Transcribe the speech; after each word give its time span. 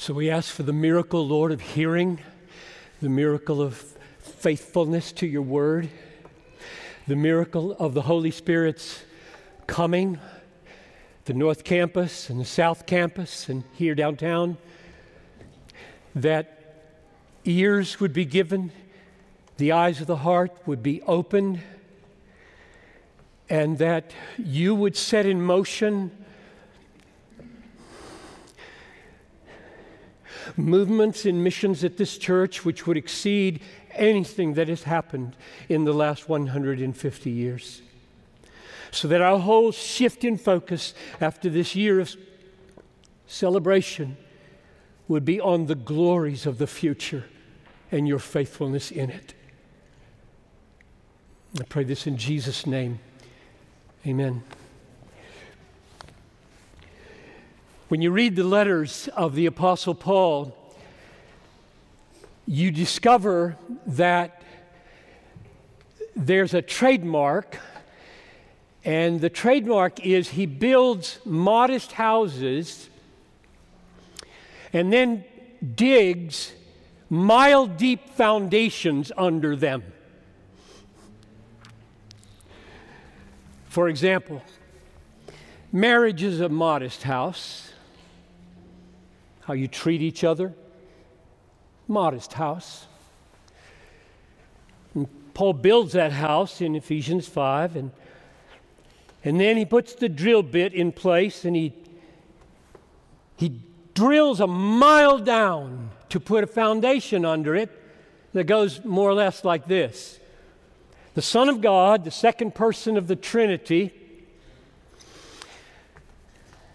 So 0.00 0.14
we 0.14 0.30
ask 0.30 0.54
for 0.54 0.62
the 0.62 0.72
miracle, 0.72 1.26
Lord, 1.26 1.50
of 1.50 1.60
hearing, 1.60 2.20
the 3.02 3.08
miracle 3.08 3.60
of 3.60 3.74
faithfulness 4.20 5.10
to 5.14 5.26
your 5.26 5.42
word, 5.42 5.88
the 7.08 7.16
miracle 7.16 7.72
of 7.80 7.94
the 7.94 8.02
Holy 8.02 8.30
Spirit's 8.30 9.02
coming, 9.66 10.20
the 11.24 11.34
North 11.34 11.64
Campus 11.64 12.30
and 12.30 12.40
the 12.40 12.44
South 12.44 12.86
Campus 12.86 13.48
and 13.48 13.64
here 13.74 13.96
downtown, 13.96 14.56
that 16.14 16.86
ears 17.44 17.98
would 17.98 18.12
be 18.12 18.24
given, 18.24 18.70
the 19.56 19.72
eyes 19.72 20.00
of 20.00 20.06
the 20.06 20.18
heart 20.18 20.56
would 20.64 20.80
be 20.80 21.02
opened, 21.02 21.60
and 23.50 23.78
that 23.78 24.12
you 24.38 24.76
would 24.76 24.96
set 24.96 25.26
in 25.26 25.42
motion 25.42 26.12
movements 30.56 31.26
in 31.26 31.42
missions 31.42 31.84
at 31.84 31.96
this 31.96 32.18
church 32.18 32.64
which 32.64 32.86
would 32.86 32.96
exceed 32.96 33.60
anything 33.92 34.54
that 34.54 34.68
has 34.68 34.84
happened 34.84 35.36
in 35.68 35.84
the 35.84 35.92
last 35.92 36.28
150 36.28 37.30
years. 37.30 37.82
So 38.90 39.08
that 39.08 39.20
our 39.20 39.38
whole 39.38 39.72
shift 39.72 40.24
in 40.24 40.38
focus 40.38 40.94
after 41.20 41.50
this 41.50 41.76
year 41.76 42.00
of 42.00 42.16
celebration 43.26 44.16
would 45.08 45.24
be 45.24 45.40
on 45.40 45.66
the 45.66 45.74
glories 45.74 46.46
of 46.46 46.58
the 46.58 46.66
future 46.66 47.24
and 47.90 48.06
your 48.06 48.18
faithfulness 48.18 48.90
in 48.90 49.10
it. 49.10 49.34
I 51.58 51.64
pray 51.64 51.84
this 51.84 52.06
in 52.06 52.16
Jesus' 52.16 52.66
name. 52.66 53.00
Amen. 54.06 54.42
When 57.88 58.02
you 58.02 58.10
read 58.10 58.36
the 58.36 58.44
letters 58.44 59.08
of 59.16 59.34
the 59.34 59.46
Apostle 59.46 59.94
Paul, 59.94 60.54
you 62.46 62.70
discover 62.70 63.56
that 63.86 64.42
there's 66.14 66.52
a 66.52 66.60
trademark, 66.60 67.58
and 68.84 69.22
the 69.22 69.30
trademark 69.30 70.04
is 70.04 70.28
he 70.28 70.44
builds 70.44 71.18
modest 71.24 71.92
houses 71.92 72.90
and 74.74 74.92
then 74.92 75.24
digs 75.74 76.52
mile 77.08 77.66
deep 77.66 78.10
foundations 78.10 79.10
under 79.16 79.56
them. 79.56 79.82
For 83.70 83.88
example, 83.88 84.42
marriage 85.72 86.22
is 86.22 86.42
a 86.42 86.50
modest 86.50 87.04
house, 87.04 87.67
how 89.48 89.54
you 89.54 89.66
treat 89.66 90.02
each 90.02 90.24
other, 90.24 90.52
modest 91.88 92.34
house. 92.34 92.86
And 94.94 95.08
Paul 95.32 95.54
builds 95.54 95.94
that 95.94 96.12
house 96.12 96.60
in 96.60 96.76
Ephesians 96.76 97.26
5, 97.26 97.74
and, 97.74 97.90
and 99.24 99.40
then 99.40 99.56
he 99.56 99.64
puts 99.64 99.94
the 99.94 100.10
drill 100.10 100.42
bit 100.42 100.74
in 100.74 100.92
place 100.92 101.46
and 101.46 101.56
he, 101.56 101.72
he 103.38 103.58
drills 103.94 104.40
a 104.40 104.46
mile 104.46 105.18
down 105.18 105.92
to 106.10 106.20
put 106.20 106.44
a 106.44 106.46
foundation 106.46 107.24
under 107.24 107.56
it 107.56 107.70
that 108.34 108.44
goes 108.44 108.84
more 108.84 109.08
or 109.08 109.14
less 109.14 109.46
like 109.46 109.66
this 109.66 110.20
The 111.14 111.22
Son 111.22 111.48
of 111.48 111.62
God, 111.62 112.04
the 112.04 112.10
second 112.10 112.54
person 112.54 112.98
of 112.98 113.06
the 113.06 113.16
Trinity, 113.16 113.94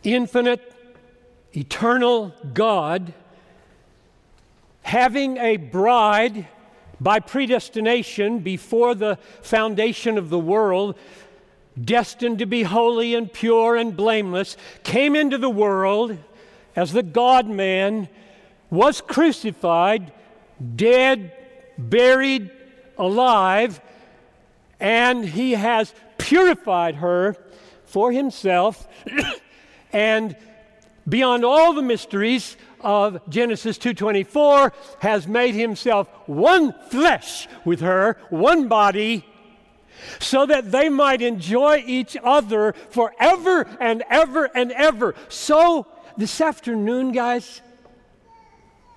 infinite, 0.01 0.72
eternal 1.55 2.33
God, 2.53 3.13
having 4.81 5.37
a 5.37 5.57
bride 5.57 6.47
by 6.99 7.19
predestination 7.19 8.39
before 8.39 8.95
the 8.95 9.17
foundation 9.41 10.17
of 10.17 10.29
the 10.29 10.39
world, 10.39 10.97
destined 11.81 12.39
to 12.39 12.45
be 12.45 12.63
holy 12.63 13.15
and 13.15 13.31
pure 13.31 13.75
and 13.75 13.95
blameless, 13.95 14.57
came 14.83 15.15
into 15.15 15.37
the 15.37 15.49
world 15.49 16.17
as 16.75 16.91
the 16.93 17.03
God 17.03 17.47
man, 17.47 18.07
was 18.69 19.01
crucified, 19.01 20.11
dead, 20.75 21.31
buried, 21.77 22.49
alive, 22.97 23.81
and 24.79 25.25
he 25.25 25.51
has 25.51 25.93
purified 26.17 26.95
her 26.95 27.37
for 27.85 28.11
himself 28.11 28.87
and 29.93 30.35
beyond 31.07 31.43
all 31.43 31.73
the 31.73 31.81
mysteries 31.81 32.57
of 32.81 33.21
Genesis 33.29 33.77
2:24 33.77 34.73
has 34.99 35.27
made 35.27 35.55
himself 35.55 36.07
one 36.25 36.73
flesh 36.89 37.47
with 37.65 37.81
her, 37.81 38.17
one 38.29 38.67
body, 38.67 39.25
so 40.19 40.45
that 40.45 40.71
they 40.71 40.89
might 40.89 41.21
enjoy 41.21 41.83
each 41.85 42.17
other 42.23 42.73
forever 42.89 43.67
and 43.79 44.03
ever 44.09 44.45
and 44.53 44.71
ever. 44.73 45.15
So 45.29 45.87
this 46.17 46.41
afternoon, 46.41 47.11
guys, 47.11 47.61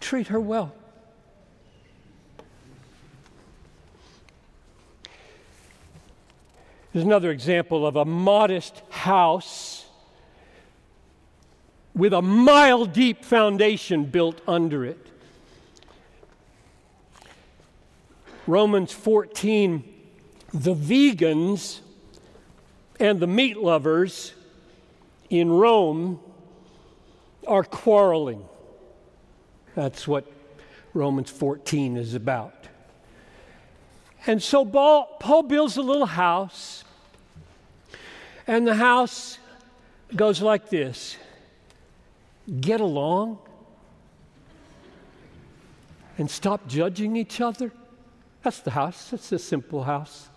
treat 0.01 0.29
her 0.29 0.41
well. 0.41 0.73
There's 6.93 7.05
another 7.05 7.31
example 7.31 7.87
of 7.87 7.97
a 7.97 8.07
modest 8.07 8.83
house 8.89 9.66
with 11.97 12.13
a 12.13 12.21
mile 12.21 12.85
deep 12.85 13.25
foundation 13.25 14.05
built 14.05 14.41
under 14.47 14.85
it. 14.85 14.99
Romans 18.47 18.93
14, 18.93 19.83
the 20.53 20.75
vegans 20.75 21.81
and 23.01 23.19
the 23.19 23.27
meat 23.27 23.57
lovers 23.57 24.35
in 25.31 25.51
Rome 25.51 26.21
are 27.49 27.65
quarreling. 27.65 28.45
That's 29.75 30.07
what 30.07 30.31
Romans 30.93 31.31
14 31.31 31.97
is 31.97 32.15
about. 32.15 32.53
And 34.27 34.43
so 34.43 34.65
Paul, 34.65 35.17
Paul 35.19 35.45
builds 35.45 35.77
a 35.77 35.83
little 35.83 36.07
house, 36.07 36.85
and 38.47 38.67
the 38.67 38.75
house 38.75 39.39
goes 40.15 40.43
like 40.43 40.69
this 40.69 41.17
Get 42.61 42.81
along 42.81 43.39
and 46.19 46.31
stop 46.31 46.69
judging 46.69 47.17
each 47.17 47.41
other. 47.41 47.73
That's 48.43 48.61
the 48.61 48.71
house, 48.71 49.13
it's 49.13 49.33
a 49.33 49.39
simple 49.39 49.83
house. 49.83 50.29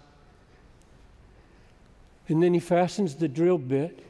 And 2.27 2.41
then 2.41 2.53
he 2.53 2.59
fastens 2.59 3.15
the 3.15 3.27
drill 3.27 3.57
bit. 3.57 4.05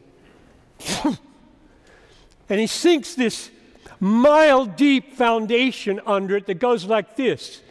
And 2.50 2.60
he 2.60 2.68
sinks 2.68 3.16
this 3.16 3.52
mile 4.00 4.66
deep 4.66 5.14
foundation 5.14 6.00
under 6.06 6.38
it 6.38 6.46
that 6.48 6.56
goes 6.56 6.86
like 6.86 7.16
this. 7.16 7.62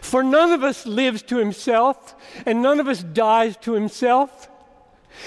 For 0.00 0.22
none 0.22 0.52
of 0.52 0.62
us 0.64 0.86
lives 0.86 1.22
to 1.22 1.36
himself, 1.36 2.14
and 2.44 2.62
none 2.62 2.80
of 2.80 2.88
us 2.88 3.02
dies 3.02 3.56
to 3.58 3.72
himself. 3.72 4.47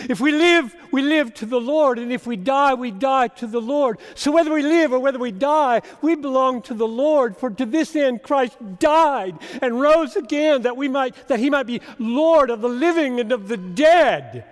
If 0.09 0.19
we 0.19 0.31
live, 0.31 0.75
we 0.91 1.01
live 1.01 1.33
to 1.35 1.45
the 1.45 1.59
Lord, 1.59 1.99
and 1.99 2.11
if 2.11 2.25
we 2.25 2.35
die, 2.35 2.73
we 2.73 2.91
die 2.91 3.27
to 3.27 3.47
the 3.47 3.61
Lord. 3.61 3.99
So 4.15 4.31
whether 4.31 4.53
we 4.53 4.61
live 4.61 4.93
or 4.93 4.99
whether 4.99 5.19
we 5.19 5.31
die, 5.31 5.81
we 6.01 6.15
belong 6.15 6.61
to 6.63 6.73
the 6.73 6.87
Lord. 6.87 7.37
For 7.37 7.49
to 7.49 7.65
this 7.65 7.95
end 7.95 8.23
Christ 8.23 8.57
died 8.79 9.37
and 9.61 9.79
rose 9.79 10.15
again, 10.15 10.63
that 10.63 10.77
we 10.77 10.87
might 10.87 11.27
that 11.27 11.39
he 11.39 11.49
might 11.49 11.67
be 11.67 11.81
Lord 11.99 12.49
of 12.49 12.61
the 12.61 12.69
living 12.69 13.19
and 13.19 13.31
of 13.31 13.47
the 13.47 13.57
dead. 13.57 14.45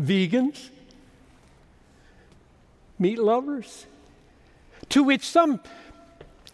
Vegans, 0.00 0.70
meat 2.98 3.18
lovers. 3.18 3.86
To 4.90 5.02
which 5.02 5.24
some 5.24 5.60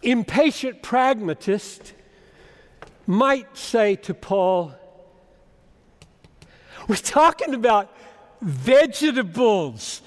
impatient 0.01 0.81
pragmatist 0.81 1.93
might 3.07 3.55
say 3.55 3.95
to 3.95 4.13
Paul, 4.13 4.73
We're 6.87 6.95
talking 6.95 7.53
about 7.53 7.91
vegetables, 8.41 10.01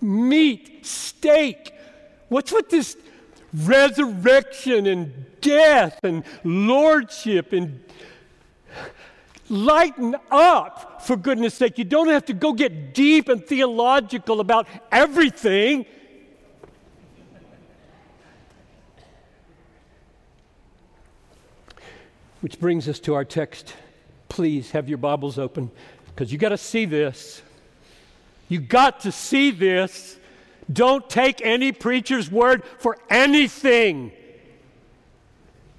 meat, 0.00 0.86
steak. 0.86 1.72
What's 2.28 2.52
with 2.52 2.70
this 2.70 2.96
resurrection 3.52 4.86
and 4.86 5.26
death 5.40 6.00
and 6.02 6.24
lordship 6.42 7.52
and 7.52 7.84
lighten 9.48 10.16
up, 10.30 11.02
for 11.02 11.16
goodness 11.16 11.54
sake. 11.54 11.78
You 11.78 11.84
don't 11.84 12.08
have 12.08 12.24
to 12.26 12.32
go 12.32 12.52
get 12.52 12.94
deep 12.94 13.28
and 13.28 13.44
theological 13.44 14.40
about 14.40 14.66
everything. 14.90 15.84
Which 22.40 22.58
brings 22.58 22.88
us 22.88 22.98
to 23.00 23.14
our 23.14 23.24
text. 23.24 23.74
Please 24.28 24.70
have 24.72 24.88
your 24.88 24.98
Bibles 24.98 25.38
open 25.38 25.70
because 26.06 26.32
you 26.32 26.38
got 26.38 26.50
to 26.50 26.58
see 26.58 26.84
this. 26.84 27.42
You 28.48 28.60
got 28.60 29.00
to 29.00 29.12
see 29.12 29.50
this. 29.50 30.18
Don't 30.72 31.08
take 31.08 31.40
any 31.42 31.72
preacher's 31.72 32.30
word 32.30 32.62
for 32.78 32.98
anything. 33.10 34.12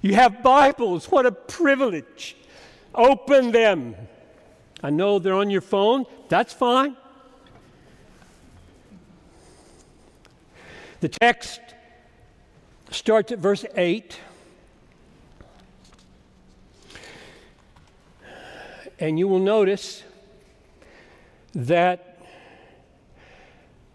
You 0.02 0.14
have 0.14 0.42
Bibles. 0.42 1.06
What 1.10 1.26
a 1.26 1.32
privilege. 1.32 2.36
Open 2.94 3.50
them. 3.52 3.94
I 4.82 4.90
know 4.90 5.18
they're 5.18 5.34
on 5.34 5.50
your 5.50 5.60
phone. 5.60 6.04
That's 6.28 6.52
fine. 6.52 6.96
The 11.00 11.08
text 11.08 11.60
starts 12.90 13.32
at 13.32 13.38
verse 13.38 13.64
8. 13.74 14.18
And 18.98 19.18
you 19.18 19.28
will 19.28 19.38
notice 19.38 20.02
that 21.54 22.18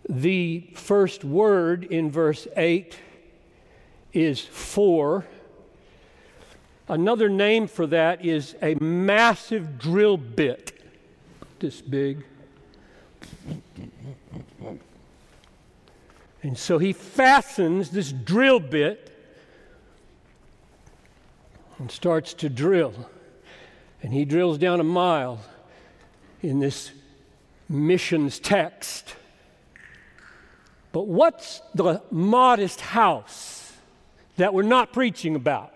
the 0.07 0.69
first 0.75 1.23
word 1.23 1.85
in 1.85 2.11
verse 2.11 2.47
8 2.55 2.97
is 4.13 4.41
for. 4.41 5.25
Another 6.87 7.29
name 7.29 7.67
for 7.67 7.87
that 7.87 8.25
is 8.25 8.55
a 8.61 8.75
massive 8.75 9.79
drill 9.79 10.17
bit, 10.17 10.83
this 11.59 11.81
big. 11.81 12.25
And 16.43 16.57
so 16.57 16.79
he 16.79 16.91
fastens 16.91 17.91
this 17.91 18.11
drill 18.11 18.59
bit 18.59 19.15
and 21.79 21.89
starts 21.89 22.33
to 22.35 22.49
drill. 22.49 23.09
And 24.01 24.13
he 24.13 24.25
drills 24.25 24.57
down 24.57 24.79
a 24.79 24.83
mile 24.83 25.39
in 26.41 26.59
this 26.59 26.91
missions 27.69 28.39
text. 28.39 29.15
But 30.91 31.07
what's 31.07 31.61
the 31.73 32.01
modest 32.11 32.81
house 32.81 33.71
that 34.37 34.53
we're 34.53 34.63
not 34.63 34.91
preaching 34.91 35.35
about? 35.35 35.73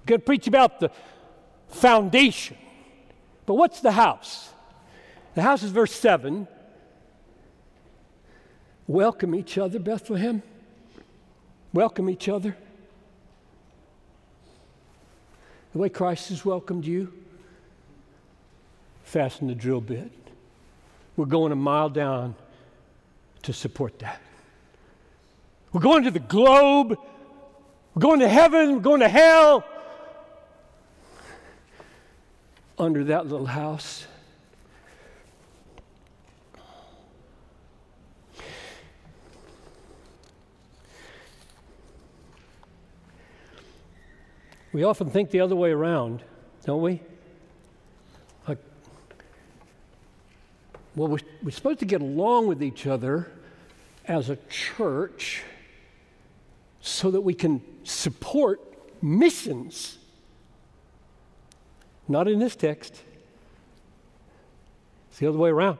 We're 0.00 0.06
going 0.06 0.20
to 0.20 0.24
preach 0.26 0.46
about 0.46 0.80
the 0.80 0.90
foundation. 1.68 2.56
But 3.46 3.54
what's 3.54 3.80
the 3.80 3.92
house? 3.92 4.50
The 5.34 5.42
house 5.42 5.62
is 5.62 5.70
verse 5.70 5.92
7 5.92 6.46
welcome 8.86 9.36
each 9.36 9.56
other, 9.56 9.78
Bethlehem. 9.78 10.42
Welcome 11.72 12.10
each 12.10 12.28
other. 12.28 12.56
The 15.72 15.78
way 15.78 15.88
Christ 15.88 16.30
has 16.30 16.44
welcomed 16.44 16.84
you. 16.84 17.12
Fasten 19.04 19.46
the 19.46 19.54
drill 19.54 19.80
bit. 19.80 20.10
We're 21.16 21.26
going 21.26 21.52
a 21.52 21.56
mile 21.56 21.90
down 21.90 22.34
to 23.42 23.52
support 23.52 23.98
that. 24.00 24.20
We're 25.72 25.80
going 25.80 26.04
to 26.04 26.10
the 26.10 26.18
globe. 26.18 26.96
We're 27.94 28.00
going 28.00 28.20
to 28.20 28.28
heaven. 28.28 28.74
We're 28.74 28.80
going 28.80 29.00
to 29.00 29.08
hell. 29.08 29.64
Under 32.78 33.04
that 33.04 33.26
little 33.26 33.46
house. 33.46 34.06
We 44.72 44.84
often 44.84 45.10
think 45.10 45.30
the 45.30 45.40
other 45.40 45.56
way 45.56 45.70
around, 45.70 46.22
don't 46.64 46.80
we? 46.80 47.00
Like, 48.46 48.58
well, 50.94 51.08
we're, 51.08 51.18
we're 51.42 51.50
supposed 51.50 51.80
to 51.80 51.86
get 51.86 52.00
along 52.00 52.46
with 52.46 52.62
each 52.62 52.86
other 52.86 53.32
as 54.06 54.30
a 54.30 54.36
church 54.48 55.42
so 56.80 57.10
that 57.10 57.20
we 57.20 57.34
can 57.34 57.60
support 57.84 58.60
missions. 59.02 59.98
Not 62.06 62.28
in 62.28 62.38
this 62.38 62.54
text. 62.54 63.02
It's 65.08 65.18
the 65.18 65.28
other 65.28 65.38
way 65.38 65.50
around. 65.50 65.78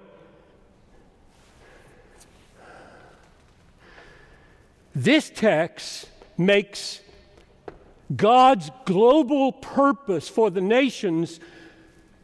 This 4.95 5.31
text 5.31 6.09
makes 6.37 7.01
God's 8.15 8.71
global 8.85 9.53
purpose 9.53 10.29
for 10.29 10.51
the 10.51 10.61
nations 10.61 11.41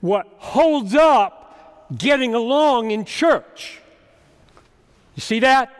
what 0.00 0.26
holds 0.38 0.94
up 0.94 1.88
getting 1.96 2.34
along 2.34 2.90
in 2.90 3.04
church. 3.04 3.80
You 5.14 5.20
see 5.20 5.40
that? 5.40 5.72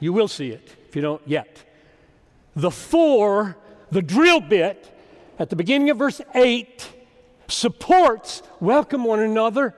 You 0.00 0.12
will 0.12 0.28
see 0.28 0.50
it 0.50 0.76
if 0.88 0.96
you 0.96 1.02
don't 1.02 1.22
yet. 1.26 1.64
The 2.54 2.70
four, 2.70 3.56
the 3.90 4.02
drill 4.02 4.40
bit 4.40 4.92
at 5.38 5.50
the 5.50 5.56
beginning 5.56 5.90
of 5.90 5.98
verse 5.98 6.20
8 6.34 6.88
supports 7.48 8.42
welcome 8.60 9.04
one 9.04 9.20
another 9.20 9.74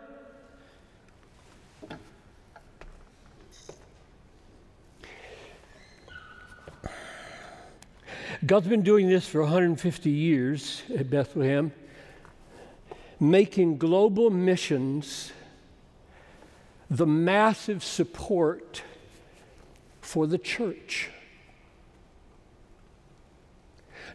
God's 8.47 8.69
been 8.69 8.83
doing 8.83 9.09
this 9.09 9.27
for 9.27 9.41
150 9.41 10.11
years 10.11 10.83
at 10.97 11.11
Bethlehem, 11.11 11.73
making 13.19 13.79
global 13.79 14.31
missions 14.31 15.33
the 16.89 17.05
massive 17.07 17.83
support 17.83 18.83
for 20.01 20.29
the 20.29 20.39
church. 20.39 21.11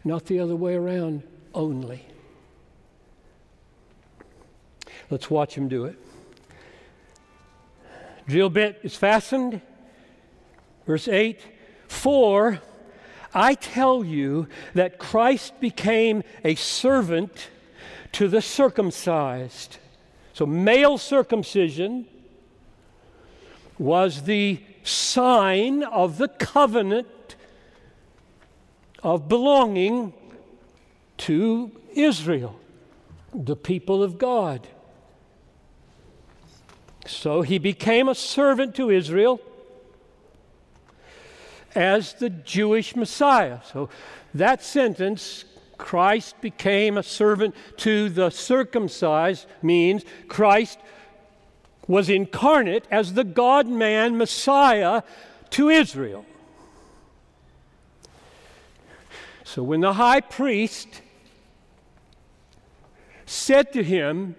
Not 0.04 0.24
the 0.24 0.40
other 0.40 0.56
way 0.56 0.74
around 0.74 1.22
only. 1.52 2.06
Let's 5.10 5.28
watch 5.28 5.54
him 5.54 5.68
do 5.68 5.84
it. 5.84 5.98
Drill 8.26 8.48
bit 8.48 8.80
is 8.82 8.96
fastened. 8.96 9.60
Verse 10.86 11.08
8 11.08 11.42
For 11.88 12.62
I 13.34 13.54
tell 13.54 14.04
you 14.04 14.48
that 14.74 14.98
Christ 14.98 15.60
became 15.60 16.22
a 16.44 16.54
servant 16.54 17.48
to 18.12 18.28
the 18.28 18.40
circumcised. 18.40 19.78
So, 20.32 20.46
male 20.46 20.98
circumcision 20.98 22.06
was 23.78 24.22
the 24.22 24.60
sign 24.84 25.82
of 25.82 26.18
the 26.18 26.28
covenant 26.28 27.36
of 29.02 29.28
belonging 29.28 30.12
to 31.16 31.70
Israel, 31.94 32.58
the 33.34 33.56
people 33.56 34.02
of 34.02 34.18
God. 34.18 34.66
So 37.06 37.42
he 37.42 37.58
became 37.58 38.08
a 38.08 38.14
servant 38.14 38.74
to 38.76 38.90
Israel 38.90 39.40
as 41.74 42.14
the 42.14 42.30
Jewish 42.30 42.96
Messiah. 42.96 43.58
So 43.72 43.88
that 44.34 44.62
sentence, 44.62 45.44
Christ 45.78 46.40
became 46.40 46.98
a 46.98 47.02
servant 47.02 47.54
to 47.78 48.08
the 48.08 48.30
circumcised, 48.30 49.46
means 49.62 50.04
Christ 50.28 50.78
was 51.86 52.08
incarnate 52.08 52.86
as 52.90 53.14
the 53.14 53.24
God 53.24 53.66
man 53.66 54.16
Messiah 54.16 55.02
to 55.50 55.68
Israel. 55.68 56.24
So 59.44 59.62
when 59.62 59.80
the 59.80 59.92
high 59.92 60.20
priest 60.20 61.02
said 63.26 63.72
to 63.74 63.82
him, 63.84 64.36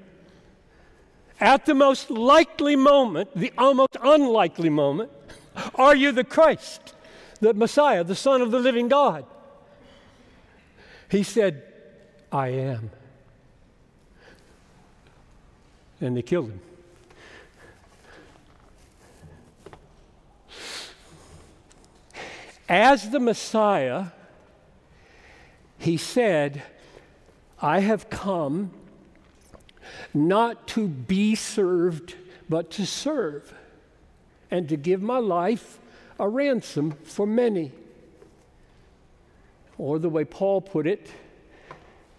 at 1.39 1.65
the 1.65 1.75
most 1.75 2.09
likely 2.09 2.75
moment, 2.75 3.29
the 3.35 3.51
almost 3.57 3.97
unlikely 4.01 4.69
moment, 4.69 5.11
Are 5.75 5.95
you 5.95 6.11
the 6.11 6.23
Christ? 6.23 6.94
The 7.39 7.53
Messiah, 7.53 8.03
the 8.03 8.15
Son 8.15 8.41
of 8.41 8.51
the 8.51 8.59
living 8.59 8.87
God. 8.87 9.25
He 11.09 11.23
said, 11.23 11.63
I 12.31 12.49
am. 12.49 12.91
And 16.01 16.17
they 16.17 16.21
killed 16.21 16.51
him. 16.51 16.61
As 22.67 23.11
the 23.11 23.19
Messiah, 23.19 24.07
he 25.77 25.97
said, 25.97 26.63
I 27.61 27.79
have 27.79 28.09
come 28.09 28.71
not 30.13 30.67
to 30.69 30.87
be 30.87 31.35
served, 31.35 32.15
but 32.49 32.71
to 32.71 32.85
serve, 32.85 33.53
and 34.49 34.67
to 34.69 34.77
give 34.77 35.01
my 35.01 35.19
life 35.19 35.79
a 36.19 36.27
ransom 36.27 36.91
for 37.03 37.25
many. 37.25 37.71
Or 39.77 39.99
the 39.99 40.09
way 40.09 40.23
Paul 40.23 40.61
put 40.61 40.87
it, 40.87 41.09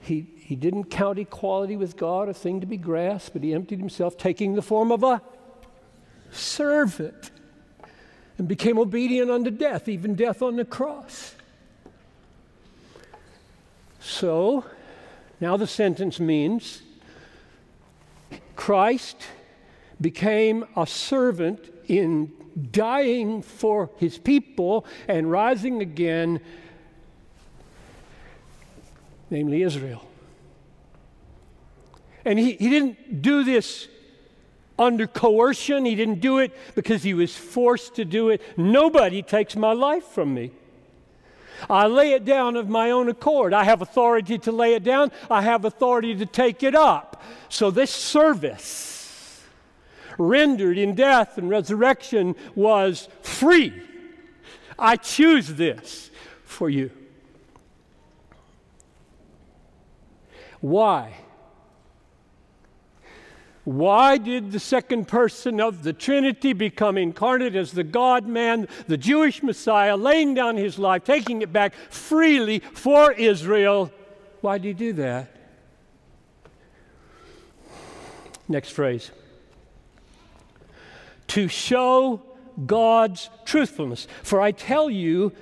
he, 0.00 0.26
he 0.36 0.54
didn't 0.54 0.84
count 0.84 1.18
equality 1.18 1.76
with 1.76 1.96
God 1.96 2.28
a 2.28 2.34
thing 2.34 2.60
to 2.60 2.66
be 2.66 2.76
grasped, 2.76 3.32
but 3.32 3.42
he 3.42 3.54
emptied 3.54 3.78
himself, 3.78 4.16
taking 4.16 4.54
the 4.54 4.62
form 4.62 4.92
of 4.92 5.02
a 5.02 5.22
servant, 6.30 7.30
and 8.38 8.46
became 8.46 8.78
obedient 8.78 9.30
unto 9.30 9.50
death, 9.50 9.88
even 9.88 10.14
death 10.14 10.42
on 10.42 10.56
the 10.56 10.64
cross. 10.64 11.34
So, 13.98 14.64
now 15.40 15.56
the 15.56 15.66
sentence 15.66 16.20
means 16.20 16.82
Christ 18.54 19.16
became 20.00 20.64
a 20.76 20.86
servant 20.86 21.72
in 21.88 22.32
dying 22.70 23.42
for 23.42 23.90
his 23.98 24.18
people 24.18 24.86
and 25.08 25.30
rising 25.30 25.82
again, 25.82 26.40
namely 29.30 29.62
Israel. 29.62 30.06
And 32.24 32.38
he, 32.38 32.52
he 32.54 32.68
didn't 32.70 33.22
do 33.22 33.44
this 33.44 33.88
under 34.78 35.06
coercion, 35.06 35.84
he 35.84 35.94
didn't 35.94 36.20
do 36.20 36.38
it 36.38 36.52
because 36.74 37.02
he 37.02 37.14
was 37.14 37.34
forced 37.34 37.94
to 37.94 38.04
do 38.04 38.28
it. 38.28 38.42
Nobody 38.58 39.22
takes 39.22 39.56
my 39.56 39.72
life 39.72 40.04
from 40.04 40.34
me. 40.34 40.50
I 41.70 41.86
lay 41.86 42.12
it 42.12 42.26
down 42.26 42.56
of 42.56 42.68
my 42.68 42.90
own 42.90 43.08
accord. 43.08 43.54
I 43.54 43.64
have 43.64 43.80
authority 43.80 44.36
to 44.38 44.52
lay 44.52 44.74
it 44.74 44.84
down, 44.84 45.12
I 45.30 45.42
have 45.42 45.64
authority 45.64 46.14
to 46.16 46.26
take 46.26 46.62
it 46.62 46.74
up. 46.74 47.22
So, 47.48 47.70
this 47.70 47.90
service 47.90 48.95
rendered 50.18 50.78
in 50.78 50.94
death 50.94 51.38
and 51.38 51.49
resurrection 51.49 52.35
was 52.54 53.08
free. 53.23 53.73
I 54.78 54.96
choose 54.96 55.49
this 55.49 56.11
for 56.44 56.68
you. 56.68 56.90
Why? 60.61 61.14
Why 63.64 64.16
did 64.16 64.52
the 64.52 64.61
second 64.61 65.08
person 65.08 65.61
of 65.61 65.82
the 65.82 65.92
Trinity 65.92 66.52
become 66.52 66.96
incarnate 66.96 67.56
as 67.56 67.73
the 67.73 67.82
God 67.82 68.26
man, 68.26 68.68
the 68.87 68.96
Jewish 68.96 69.42
Messiah, 69.42 69.96
laying 69.96 70.35
down 70.35 70.56
his 70.56 70.78
life, 70.78 71.02
taking 71.02 71.42
it 71.42 71.52
back 71.52 71.75
freely 71.75 72.61
for 72.61 73.12
Israel? 73.12 73.90
Why 74.40 74.58
did 74.58 74.68
he 74.68 74.73
do 74.75 74.92
that? 74.94 75.35
Next 78.49 78.70
phrase. 78.70 79.11
To 81.28 81.49
show 81.49 82.23
God's 82.64 83.28
truthfulness. 83.45 84.06
For 84.23 84.40
I 84.40 84.52
tell 84.52 84.88
you 84.88 85.33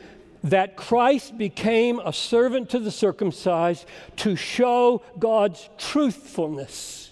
that 0.43 0.76
Christ 0.76 1.38
became 1.38 1.99
a 2.00 2.12
servant 2.12 2.71
to 2.71 2.79
the 2.79 2.91
circumcised 2.91 3.87
to 4.17 4.37
show 4.37 5.03
God's 5.19 5.69
truthfulness 5.79 7.11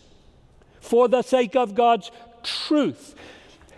for 0.81 1.09
the 1.09 1.23
sake 1.23 1.57
of 1.57 1.75
God's 1.75 2.11
truth. 2.43 3.15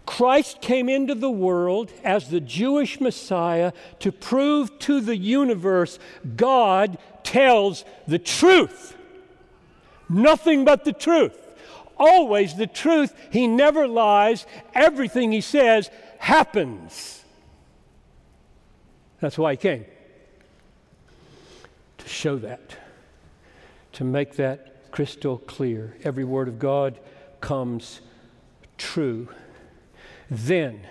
Christ 0.07 0.61
came 0.61 0.89
into 0.89 1.15
the 1.15 1.31
world 1.31 1.93
as 2.03 2.29
the 2.29 2.41
Jewish 2.41 3.01
Messiah 3.01 3.73
to 4.01 4.11
prove 4.11 4.77
to 4.81 5.01
the 5.01 5.17
universe 5.17 5.99
God 6.37 6.99
tells 7.23 7.85
the 8.09 8.19
truth. 8.19 8.97
Nothing 10.09 10.65
but 10.65 10.85
the 10.85 10.93
truth. 10.93 11.44
Always 11.97 12.55
the 12.55 12.67
truth. 12.67 13.15
He 13.31 13.47
never 13.47 13.87
lies. 13.87 14.47
Everything 14.75 15.33
he 15.33 15.41
says 15.41 15.91
happens. 16.19 17.25
That's 19.21 19.39
why 19.39 19.53
he 19.53 19.57
came. 19.57 19.85
To 21.99 22.09
show 22.09 22.37
that, 22.39 22.77
to 23.93 24.05
make 24.05 24.37
that 24.37 24.91
crystal 24.91 25.39
clear. 25.39 25.97
Every 26.05 26.25
word 26.25 26.49
of 26.49 26.59
God 26.59 26.99
comes 27.41 28.01
true. 28.77 29.29
Then, 30.31 30.87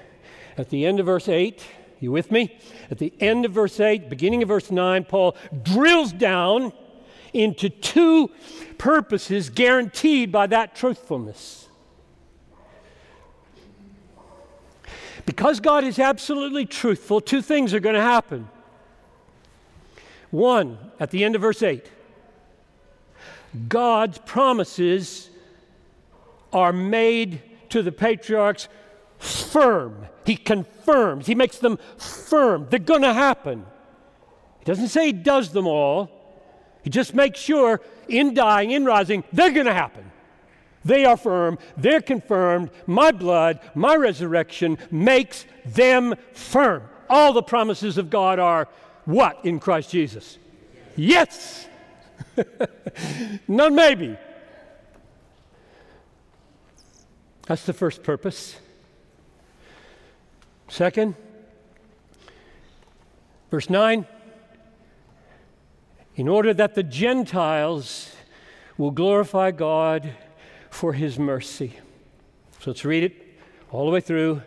at 0.58 0.70
the 0.70 0.86
end 0.86 1.00
of 1.00 1.06
verse 1.06 1.28
8, 1.28 1.66
you 2.00 2.12
with 2.12 2.32
me? 2.32 2.58
At 2.92 2.98
the 2.98 3.14
end 3.20 3.46
of 3.46 3.54
verse 3.54 3.80
8, 3.80 4.10
beginning 4.10 4.44
of 4.44 4.50
verse 4.50 4.70
9, 4.70 5.06
Paul 5.06 5.36
drills 5.64 6.12
down 6.12 6.74
into 7.34 7.70
two 7.70 8.32
purposes 8.78 9.50
guaranteed 9.50 10.32
by 10.32 10.48
that 10.48 10.76
truthfulness. 10.76 11.68
Because 15.26 15.60
God 15.60 15.84
is 15.84 16.00
absolutely 16.00 16.66
truthful, 16.66 17.22
two 17.22 17.42
things 17.42 17.74
are 17.74 17.80
going 17.80 17.96
to 17.96 18.02
happen. 18.02 18.50
One, 20.32 20.78
at 21.00 21.12
the 21.12 21.24
end 21.24 21.36
of 21.36 21.42
verse 21.42 21.64
8, 21.64 21.90
God's 23.68 24.18
promises 24.20 25.30
are 26.52 26.74
made 26.74 27.42
to 27.70 27.82
the 27.82 27.92
patriarchs 27.92 28.68
firm. 29.20 30.08
He 30.26 30.36
confirms, 30.36 31.28
He 31.28 31.36
makes 31.36 31.60
them 31.60 31.78
firm. 31.98 32.68
They're 32.70 32.80
going 32.80 33.04
to 33.04 33.14
happen. 33.14 33.66
He 34.60 34.66
doesn't 34.66 34.90
say 34.90 35.08
He 35.08 35.14
does 35.14 35.52
them 35.52 35.68
all, 35.68 36.23
He 36.84 36.90
just 36.90 37.14
makes 37.14 37.40
sure 37.40 37.82
in 38.08 38.34
dying, 38.34 38.72
in 38.72 38.86
rising, 38.86 39.24
they're 39.32 39.52
going 39.52 39.66
to 39.66 39.74
happen. 39.74 40.12
They 40.86 41.06
are 41.06 41.16
firm, 41.16 41.58
they're 41.78 42.02
confirmed. 42.02 42.70
My 42.86 43.12
blood, 43.12 43.60
my 43.74 43.96
resurrection 43.96 44.78
makes 44.92 45.46
them 45.66 46.16
firm. 46.34 46.84
All 47.10 47.32
the 47.32 47.42
promises 47.42 47.98
of 47.98 48.10
God 48.10 48.38
are 48.38 48.68
what 49.06 49.40
in 49.46 49.60
Christ 49.60 49.92
Jesus? 49.92 50.38
Yes. 50.96 51.68
None 53.48 53.76
maybe. 53.76 54.18
That's 57.48 57.66
the 57.66 57.74
first 57.74 58.04
purpose. 58.04 58.58
Second, 60.70 61.16
verse 63.52 63.70
9 63.70 64.06
in 66.16 66.28
order 66.28 66.54
that 66.54 66.76
the 66.76 66.84
Gentiles 66.84 68.16
will 68.78 68.92
glorify 68.92 69.52
God 69.52 70.12
for 70.70 70.94
his 70.94 71.20
mercy. 71.20 71.74
So 72.60 72.72
let's 72.72 72.86
read 72.86 73.04
it 73.04 73.14
all 73.72 73.86
the 73.86 73.92
way 73.92 74.02
through. 74.02 74.42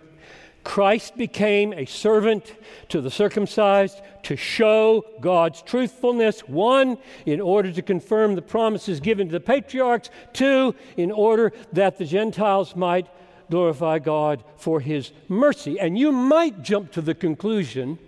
Christ 0.64 1.16
became 1.16 1.72
a 1.72 1.84
servant 1.84 2.54
to 2.88 3.00
the 3.00 3.10
circumcised 3.10 4.00
to 4.24 4.36
show 4.36 5.04
God's 5.20 5.62
truthfulness. 5.62 6.40
One, 6.40 6.98
in 7.24 7.40
order 7.40 7.70
to 7.70 7.82
confirm 7.82 8.34
the 8.34 8.42
promises 8.42 8.98
given 8.98 9.28
to 9.28 9.32
the 9.32 9.40
patriarchs. 9.40 10.10
Two, 10.32 10.74
in 10.96 11.12
order 11.12 11.52
that 11.72 11.98
the 11.98 12.04
Gentiles 12.04 12.74
might 12.74 13.06
glorify 13.48 14.00
God 14.00 14.42
for 14.56 14.80
his 14.80 15.12
mercy. 15.28 15.78
And 15.78 15.96
you 15.96 16.10
might 16.10 16.62
jump 16.62 16.90
to 16.92 17.00
the 17.00 17.14
conclusion 17.14 17.98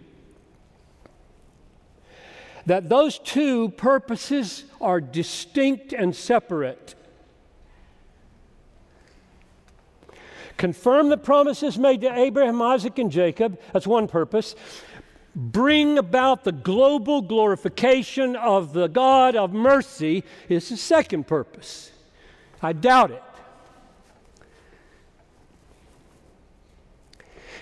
that 2.68 2.88
those 2.88 3.18
two 3.18 3.70
purposes 3.70 4.64
are 4.80 5.00
distinct 5.00 5.92
and 5.92 6.14
separate. 6.14 6.94
confirm 10.58 11.08
the 11.08 11.16
promises 11.16 11.78
made 11.78 12.02
to 12.02 12.12
Abraham, 12.12 12.60
Isaac, 12.60 12.98
and 12.98 13.10
Jacob. 13.10 13.58
That's 13.72 13.87
one 13.87 14.08
purpose. 14.08 14.54
Bring 15.34 15.96
about 15.96 16.44
the 16.44 16.52
global 16.52 17.22
glorification 17.22 18.37
of 18.37 18.72
the 18.72 18.88
God 18.88 19.37
of 19.37 19.52
mercy 19.52 20.25
is 20.48 20.68
the 20.68 20.76
second 20.76 21.26
purpose. 21.26 21.92
I 22.60 22.72
doubt 22.72 23.12
it. 23.12 23.22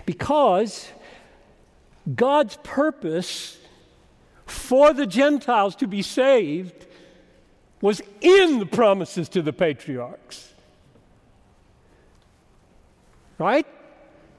Because 0.07 0.91
God's 2.15 2.57
purpose 2.63 3.59
for 4.47 4.93
the 4.93 5.07
Gentiles 5.07 5.77
to 5.77 5.87
be 5.87 6.03
saved 6.03 6.87
was 7.81 8.01
in 8.21 8.59
the 8.59 8.67
promises 8.67 9.29
to 9.31 9.43
the 9.43 9.53
patriarchs. 9.53 10.53
Right? 13.39 13.67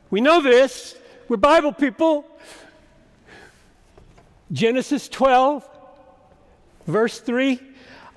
We 0.10 0.22
know 0.22 0.42
this. 0.42 0.96
We're 1.28 1.38
Bible 1.38 1.74
people. 1.74 2.26
Genesis 4.52 5.10
12, 5.10 5.68
verse 6.88 7.20
3. 7.20 7.60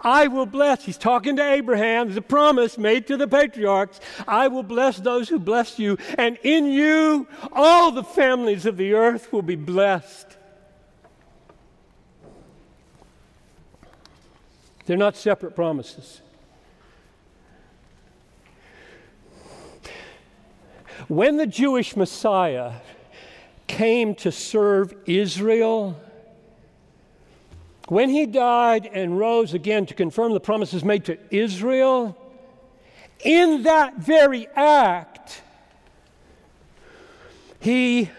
I 0.02 0.28
will 0.28 0.46
bless. 0.46 0.84
He's 0.84 0.96
talking 0.96 1.36
to 1.36 1.42
Abraham. 1.42 2.06
There's 2.06 2.16
a 2.16 2.22
promise 2.22 2.78
made 2.78 3.06
to 3.08 3.16
the 3.16 3.28
patriarchs. 3.28 4.00
I 4.26 4.48
will 4.48 4.62
bless 4.62 4.96
those 4.96 5.28
who 5.28 5.38
bless 5.38 5.78
you, 5.78 5.98
and 6.16 6.38
in 6.42 6.66
you 6.66 7.26
all 7.52 7.90
the 7.90 8.04
families 8.04 8.64
of 8.64 8.76
the 8.78 8.94
earth 8.94 9.32
will 9.32 9.42
be 9.42 9.56
blessed. 9.56 10.38
They're 14.90 14.96
not 14.96 15.14
separate 15.14 15.54
promises. 15.54 16.20
When 21.06 21.36
the 21.36 21.46
Jewish 21.46 21.94
Messiah 21.94 22.72
came 23.68 24.16
to 24.16 24.32
serve 24.32 24.92
Israel, 25.06 25.94
when 27.86 28.10
he 28.10 28.26
died 28.26 28.90
and 28.92 29.16
rose 29.16 29.54
again 29.54 29.86
to 29.86 29.94
confirm 29.94 30.32
the 30.32 30.40
promises 30.40 30.82
made 30.82 31.04
to 31.04 31.16
Israel, 31.30 32.18
in 33.24 33.62
that 33.62 33.98
very 33.98 34.48
act, 34.56 35.40
He 37.60 38.10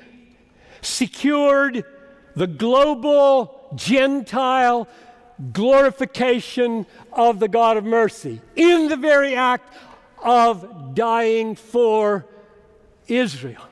secured 0.82 1.84
the 2.38 2.48
global 2.48 3.74
Gentile 3.76 4.88
glorification 5.54 6.86
of 7.12 7.40
the 7.40 7.48
God 7.48 7.78
of 7.78 7.84
mercy 7.84 8.42
in 8.56 8.88
the 8.88 8.96
very 8.96 9.36
act 9.36 9.74
of 10.24 10.94
dying 10.94 11.56
for 11.56 12.26
Israel. 13.08 13.64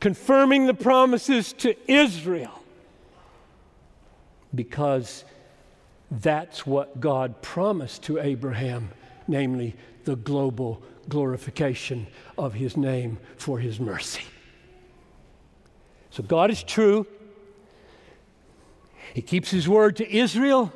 Confirming 0.00 0.66
the 0.66 0.74
promises 0.74 1.52
to 1.54 1.74
Israel 1.90 2.62
because 4.54 5.24
that's 6.10 6.66
what 6.66 7.00
God 7.00 7.42
promised 7.42 8.04
to 8.04 8.18
Abraham, 8.18 8.90
namely 9.28 9.74
the 10.04 10.16
global 10.16 10.82
glorification 11.08 12.06
of 12.38 12.54
his 12.54 12.76
name 12.76 13.18
for 13.36 13.58
his 13.58 13.78
mercy. 13.78 14.22
So 16.10 16.22
God 16.22 16.50
is 16.50 16.62
true. 16.62 17.06
He 19.14 19.22
keeps 19.22 19.50
his 19.50 19.68
word 19.68 19.96
to 19.96 20.16
Israel. 20.16 20.72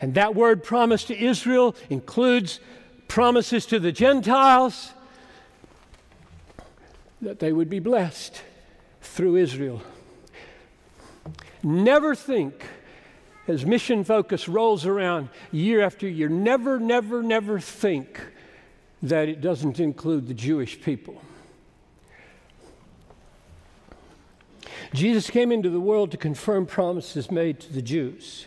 And 0.00 0.14
that 0.14 0.34
word 0.34 0.64
promised 0.64 1.08
to 1.08 1.18
Israel 1.18 1.76
includes 1.90 2.60
promises 3.06 3.66
to 3.66 3.78
the 3.78 3.92
Gentiles 3.92 4.92
that 7.20 7.38
they 7.38 7.52
would 7.52 7.68
be 7.68 7.78
blessed 7.80 8.42
through 9.00 9.36
Israel. 9.36 9.82
Never 11.62 12.14
think, 12.14 12.64
as 13.48 13.66
mission 13.66 14.04
focus 14.04 14.48
rolls 14.48 14.86
around 14.86 15.28
year 15.50 15.82
after 15.82 16.06
year, 16.08 16.28
never, 16.28 16.78
never, 16.78 17.22
never 17.22 17.58
think 17.58 18.20
that 19.02 19.28
it 19.28 19.40
doesn't 19.40 19.80
include 19.80 20.28
the 20.28 20.34
Jewish 20.34 20.80
people. 20.80 21.20
Jesus 24.94 25.30
came 25.30 25.52
into 25.52 25.70
the 25.70 25.80
world 25.80 26.10
to 26.12 26.16
confirm 26.16 26.66
promises 26.66 27.30
made 27.30 27.60
to 27.60 27.72
the 27.72 27.82
Jews. 27.82 28.46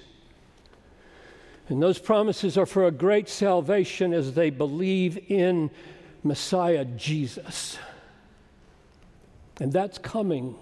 And 1.69 1.81
those 1.81 1.99
promises 1.99 2.57
are 2.57 2.65
for 2.65 2.85
a 2.85 2.91
great 2.91 3.29
salvation 3.29 4.13
as 4.13 4.33
they 4.33 4.49
believe 4.49 5.31
in 5.31 5.71
Messiah 6.23 6.85
Jesus. 6.85 7.77
And 9.59 9.71
that's 9.71 9.97
coming. 9.97 10.55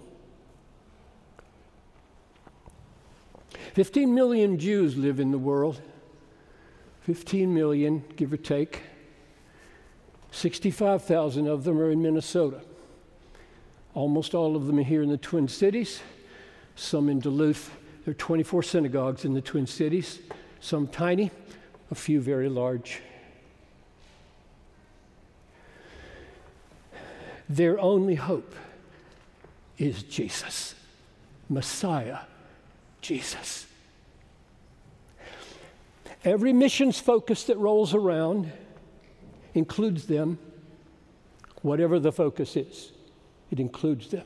15 3.73 4.13
million 4.13 4.59
Jews 4.59 4.97
live 4.97 5.19
in 5.19 5.31
the 5.31 5.37
world. 5.37 5.81
15 7.01 7.53
million, 7.53 8.03
give 8.15 8.33
or 8.33 8.37
take. 8.37 8.81
65,000 10.31 11.47
of 11.47 11.63
them 11.63 11.79
are 11.79 11.89
in 11.89 12.01
Minnesota. 12.01 12.61
Almost 13.99 14.33
all 14.33 14.55
of 14.55 14.65
them 14.65 14.79
are 14.79 14.83
here 14.83 15.03
in 15.03 15.09
the 15.09 15.17
Twin 15.17 15.49
Cities, 15.49 15.99
some 16.77 17.09
in 17.09 17.19
Duluth. 17.19 17.69
There 18.05 18.13
are 18.13 18.15
24 18.15 18.63
synagogues 18.63 19.25
in 19.25 19.33
the 19.33 19.41
Twin 19.41 19.67
Cities, 19.67 20.19
some 20.61 20.87
tiny, 20.87 21.31
a 21.91 21.95
few 21.95 22.21
very 22.21 22.47
large. 22.47 23.01
Their 27.49 27.77
only 27.77 28.15
hope 28.15 28.55
is 29.77 30.03
Jesus, 30.03 30.75
Messiah, 31.49 32.19
Jesus. 33.01 33.67
Every 36.23 36.53
missions 36.53 37.01
focus 37.01 37.43
that 37.43 37.57
rolls 37.57 37.93
around 37.93 38.49
includes 39.53 40.05
them, 40.05 40.39
whatever 41.63 41.99
the 41.99 42.13
focus 42.13 42.55
is, 42.55 42.93
it 43.51 43.59
includes 43.59 44.09
them. 44.09 44.25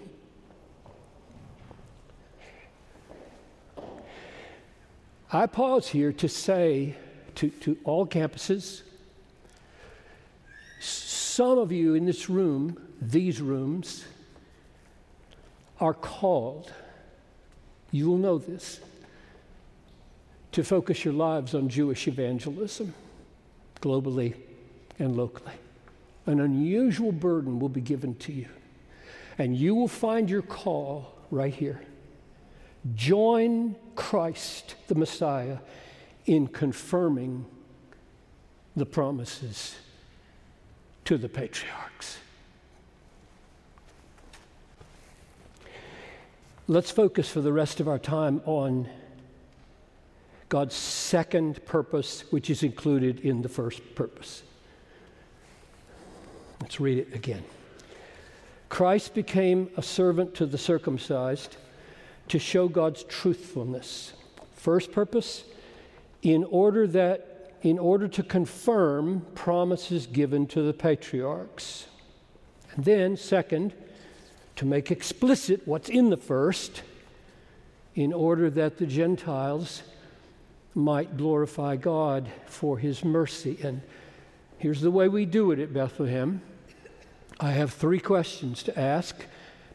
I 5.31 5.47
pause 5.47 5.87
here 5.87 6.13
to 6.13 6.29
say 6.29 6.95
to, 7.35 7.49
to 7.49 7.77
all 7.83 8.05
campuses 8.05 8.83
some 11.33 11.57
of 11.57 11.71
you 11.71 11.95
in 11.95 12.05
this 12.05 12.29
room, 12.29 12.77
these 13.01 13.41
rooms, 13.41 14.05
are 15.79 15.95
called, 15.95 16.71
you 17.89 18.07
will 18.07 18.19
know 18.19 18.37
this, 18.37 18.79
to 20.51 20.63
focus 20.63 21.03
your 21.03 21.15
lives 21.15 21.55
on 21.55 21.69
Jewish 21.69 22.07
evangelism 22.07 22.93
globally 23.81 24.35
and 24.99 25.17
locally. 25.17 25.55
An 26.27 26.39
unusual 26.39 27.11
burden 27.11 27.59
will 27.59 27.67
be 27.67 27.81
given 27.81 28.13
to 28.15 28.31
you, 28.31 28.49
and 29.37 29.55
you 29.55 29.75
will 29.75 29.87
find 29.87 30.29
your 30.29 30.41
call 30.41 31.13
right 31.31 31.53
here. 31.53 31.81
Join 32.95 33.75
Christ, 33.95 34.75
the 34.87 34.95
Messiah, 34.95 35.59
in 36.25 36.47
confirming 36.47 37.45
the 38.75 38.85
promises 38.85 39.75
to 41.05 41.17
the 41.17 41.29
patriarchs. 41.29 42.17
Let's 46.67 46.91
focus 46.91 47.29
for 47.29 47.41
the 47.41 47.51
rest 47.51 47.79
of 47.79 47.87
our 47.87 47.99
time 47.99 48.41
on 48.45 48.87
God's 50.47 50.75
second 50.75 51.65
purpose, 51.65 52.23
which 52.31 52.49
is 52.49 52.63
included 52.63 53.19
in 53.19 53.41
the 53.41 53.49
first 53.49 53.95
purpose. 53.95 54.43
Let's 56.61 56.79
read 56.79 56.99
it 56.99 57.13
again. 57.13 57.43
Christ 58.73 59.13
became 59.13 59.69
a 59.77 59.83
servant 59.83 60.33
to 60.33 60.47
the 60.47 60.57
circumcised 60.57 61.57
to 62.27 62.39
show 62.39 62.67
God's 62.67 63.03
truthfulness. 63.03 64.13
First 64.55 64.91
purpose, 64.91 65.43
in 66.23 66.43
order 66.45 66.87
that 66.87 67.53
in 67.61 67.77
order 67.77 68.07
to 68.07 68.23
confirm 68.23 69.27
promises 69.35 70.07
given 70.07 70.47
to 70.47 70.63
the 70.63 70.73
patriarchs. 70.73 71.85
And 72.71 72.83
then 72.83 73.15
second, 73.15 73.73
to 74.55 74.65
make 74.65 74.89
explicit 74.89 75.67
what's 75.67 75.89
in 75.89 76.09
the 76.09 76.17
first, 76.17 76.81
in 77.93 78.11
order 78.11 78.49
that 78.49 78.79
the 78.79 78.87
Gentiles 78.87 79.83
might 80.73 81.15
glorify 81.15 81.75
God 81.75 82.27
for 82.47 82.79
his 82.79 83.05
mercy. 83.05 83.55
And 83.61 83.83
here's 84.57 84.81
the 84.81 84.89
way 84.89 85.07
we 85.09 85.27
do 85.27 85.51
it 85.51 85.59
at 85.59 85.71
Bethlehem. 85.75 86.41
I 87.39 87.51
have 87.51 87.73
three 87.73 87.99
questions 87.99 88.63
to 88.63 88.79
ask 88.79 89.15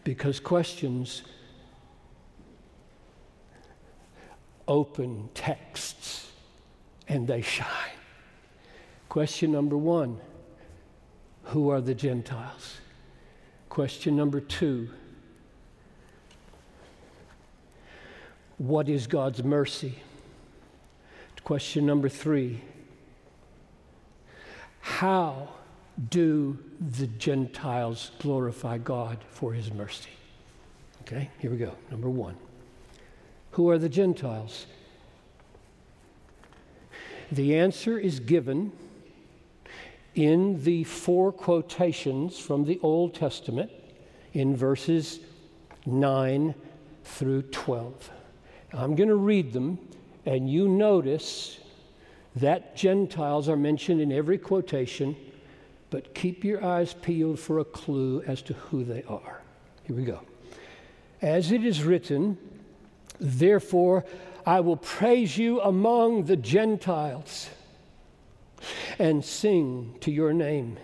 because 0.04 0.40
questions 0.40 1.22
open 4.66 5.28
texts 5.34 6.30
and 7.08 7.26
they 7.26 7.42
shine. 7.42 7.66
Question 9.08 9.50
number 9.52 9.76
one 9.76 10.20
Who 11.44 11.70
are 11.70 11.80
the 11.80 11.94
Gentiles? 11.94 12.76
Question 13.68 14.16
number 14.16 14.40
two 14.40 14.90
What 18.58 18.88
is 18.88 19.06
God's 19.06 19.42
mercy? 19.42 19.98
Question 21.44 21.86
number 21.86 22.08
three 22.08 22.60
How 24.80 25.48
do 26.10 26.58
the 26.80 27.06
Gentiles 27.06 28.12
glorify 28.18 28.78
God 28.78 29.18
for 29.30 29.52
his 29.52 29.72
mercy? 29.72 30.10
Okay, 31.02 31.30
here 31.38 31.50
we 31.50 31.56
go. 31.56 31.74
Number 31.90 32.08
one 32.10 32.36
Who 33.52 33.70
are 33.70 33.78
the 33.78 33.88
Gentiles? 33.88 34.66
The 37.30 37.56
answer 37.56 37.98
is 37.98 38.20
given 38.20 38.72
in 40.14 40.62
the 40.64 40.84
four 40.84 41.30
quotations 41.30 42.38
from 42.38 42.64
the 42.64 42.80
Old 42.82 43.14
Testament 43.14 43.70
in 44.32 44.56
verses 44.56 45.20
9 45.86 46.54
through 47.04 47.42
12. 47.42 48.10
I'm 48.72 48.94
going 48.94 49.08
to 49.08 49.14
read 49.14 49.52
them, 49.52 49.78
and 50.26 50.50
you 50.50 50.68
notice 50.68 51.58
that 52.36 52.76
Gentiles 52.76 53.48
are 53.48 53.56
mentioned 53.56 54.00
in 54.00 54.12
every 54.12 54.38
quotation, 54.38 55.16
but 55.90 56.14
keep 56.14 56.44
your 56.44 56.64
eyes 56.64 56.94
peeled 56.94 57.38
for 57.38 57.58
a 57.58 57.64
clue 57.64 58.22
as 58.26 58.42
to 58.42 58.54
who 58.54 58.84
they 58.84 59.02
are. 59.04 59.40
Here 59.84 59.96
we 59.96 60.04
go. 60.04 60.20
As 61.22 61.50
it 61.50 61.64
is 61.64 61.82
written, 61.82 62.38
therefore 63.18 64.04
I 64.46 64.60
will 64.60 64.76
praise 64.76 65.36
you 65.36 65.60
among 65.60 66.24
the 66.24 66.36
Gentiles 66.36 67.50
and 68.98 69.24
sing 69.24 69.96
to 70.00 70.10
your 70.10 70.32
name. 70.32 70.78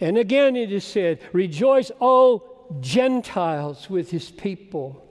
And 0.00 0.18
again 0.18 0.56
it 0.56 0.72
is 0.72 0.84
said, 0.84 1.20
Rejoice, 1.32 1.90
O 2.00 2.42
Gentiles, 2.80 3.88
with 3.88 4.10
his 4.10 4.30
people. 4.30 5.04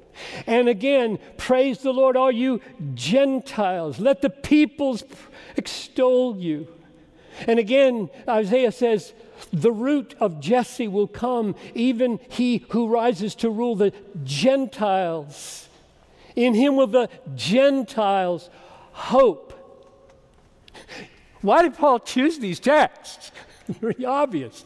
And 0.48 0.68
again, 0.68 1.20
praise 1.38 1.80
the 1.80 1.92
Lord, 1.92 2.18
all 2.18 2.32
you 2.32 2.60
Gentiles. 2.96 4.00
Let 4.00 4.22
the 4.22 4.30
peoples 4.30 5.04
extol 5.56 6.38
you. 6.38 6.68
And 7.46 7.60
again, 7.60 8.10
Isaiah 8.28 8.72
says, 8.72 9.14
the 9.52 9.72
root 9.72 10.16
of 10.20 10.40
Jesse 10.40 10.88
will 10.88 11.08
come, 11.08 11.56
even 11.74 12.20
he 12.30 12.66
who 12.70 12.88
rises 12.88 13.36
to 13.36 13.50
rule 13.50 13.76
the 13.76 13.94
Gentiles. 14.24 15.68
In 16.36 16.54
him 16.54 16.76
will 16.76 16.88
the 16.88 17.10
Gentiles 17.36 18.50
hope. 18.92 19.54
Why 21.42 21.62
did 21.62 21.76
Paul 21.76 22.00
choose 22.00 22.40
these 22.40 22.60
texts? 22.60 23.32
Very 23.68 24.06
obvious. 24.06 24.66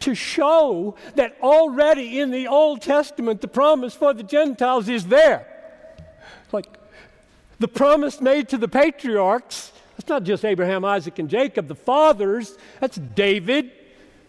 To 0.00 0.14
show 0.14 0.96
that 1.14 1.36
already 1.42 2.20
in 2.20 2.30
the 2.30 2.48
Old 2.48 2.82
Testament, 2.82 3.40
the 3.40 3.48
promise 3.48 3.94
for 3.94 4.14
the 4.14 4.22
Gentiles 4.22 4.88
is 4.88 5.06
there. 5.06 5.46
Like 6.52 6.66
the 7.58 7.68
promise 7.68 8.20
made 8.20 8.48
to 8.48 8.58
the 8.58 8.68
patriarchs 8.68 9.72
that's 10.00 10.08
not 10.08 10.22
just 10.22 10.46
Abraham, 10.46 10.82
Isaac, 10.82 11.18
and 11.18 11.28
Jacob, 11.28 11.68
the 11.68 11.74
fathers. 11.74 12.56
That's 12.80 12.96
David. 12.96 13.70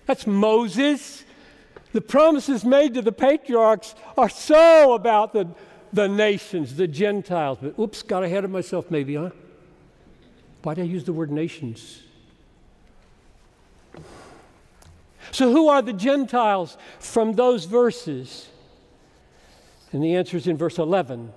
That's 0.06 0.28
Moses. 0.28 1.24
The 1.94 2.02
promises 2.02 2.66
made 2.66 2.96
to 2.96 3.02
the 3.02 3.14
patriarchs 3.14 3.96
are 4.18 4.28
so 4.28 4.92
about 4.96 5.32
the, 5.32 5.48
the 5.94 6.10
nations, 6.10 6.76
the 6.76 6.88
Gentiles. 6.88 7.60
But 7.62 7.80
oops, 7.80 8.04
got 8.04 8.22
ahead 8.22 8.44
of 8.44 8.52
myself 8.52 8.92
maybe, 8.92 9.16
huh? 9.16 9.30
Why 10.64 10.74
did 10.74 10.82
I 10.82 10.88
use 10.88 11.06
the 11.06 11.14
word 11.14 11.32
nations? 11.32 12.02
So, 15.32 15.54
who 15.54 15.70
are 15.70 15.82
the 15.82 15.94
Gentiles 15.94 16.76
from 17.00 17.32
those 17.32 17.64
verses? 17.64 18.50
And 19.94 20.04
the 20.04 20.16
answer 20.16 20.36
is 20.36 20.48
in 20.48 20.58
verse 20.58 20.78
11. 20.78 21.32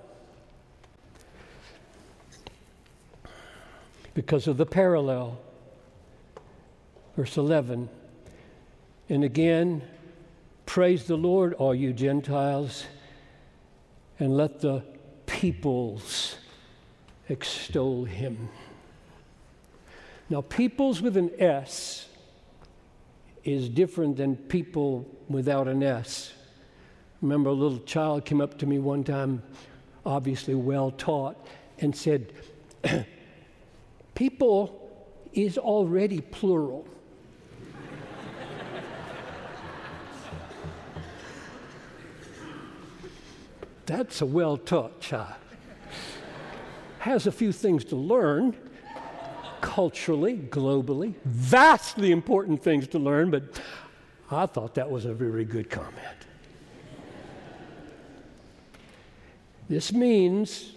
Because 4.15 4.47
of 4.47 4.57
the 4.57 4.65
parallel. 4.65 5.37
Verse 7.15 7.37
11. 7.37 7.87
And 9.09 9.23
again, 9.23 9.83
praise 10.65 11.05
the 11.05 11.15
Lord, 11.15 11.53
all 11.53 11.75
you 11.75 11.93
Gentiles, 11.93 12.85
and 14.19 14.35
let 14.35 14.61
the 14.61 14.83
peoples 15.27 16.37
extol 17.29 18.05
him. 18.05 18.49
Now, 20.29 20.41
peoples 20.41 21.01
with 21.01 21.17
an 21.17 21.29
S 21.37 22.07
is 23.43 23.69
different 23.69 24.17
than 24.17 24.35
people 24.35 25.07
without 25.29 25.67
an 25.67 25.83
S. 25.83 26.33
remember 27.21 27.49
a 27.49 27.53
little 27.53 27.79
child 27.79 28.25
came 28.25 28.41
up 28.41 28.57
to 28.59 28.65
me 28.65 28.79
one 28.79 29.03
time, 29.03 29.43
obviously 30.03 30.55
well 30.55 30.89
taught, 30.89 31.35
and 31.79 31.95
said, 31.95 32.33
People 34.15 34.81
is 35.33 35.57
already 35.57 36.21
plural. 36.21 36.87
That's 43.85 44.21
a 44.21 44.25
well 44.25 44.57
taught 44.57 44.99
child. 44.99 45.35
Has 46.99 47.27
a 47.27 47.31
few 47.31 47.51
things 47.51 47.85
to 47.85 47.95
learn 47.95 48.55
culturally, 49.61 50.37
globally, 50.37 51.15
vastly 51.25 52.11
important 52.11 52.63
things 52.63 52.87
to 52.87 52.99
learn, 52.99 53.29
but 53.29 53.43
I 54.31 54.45
thought 54.47 54.75
that 54.75 54.89
was 54.89 55.05
a 55.05 55.13
very 55.13 55.45
good 55.45 55.69
comment. 55.69 55.99
This 59.67 59.91
means 59.91 60.74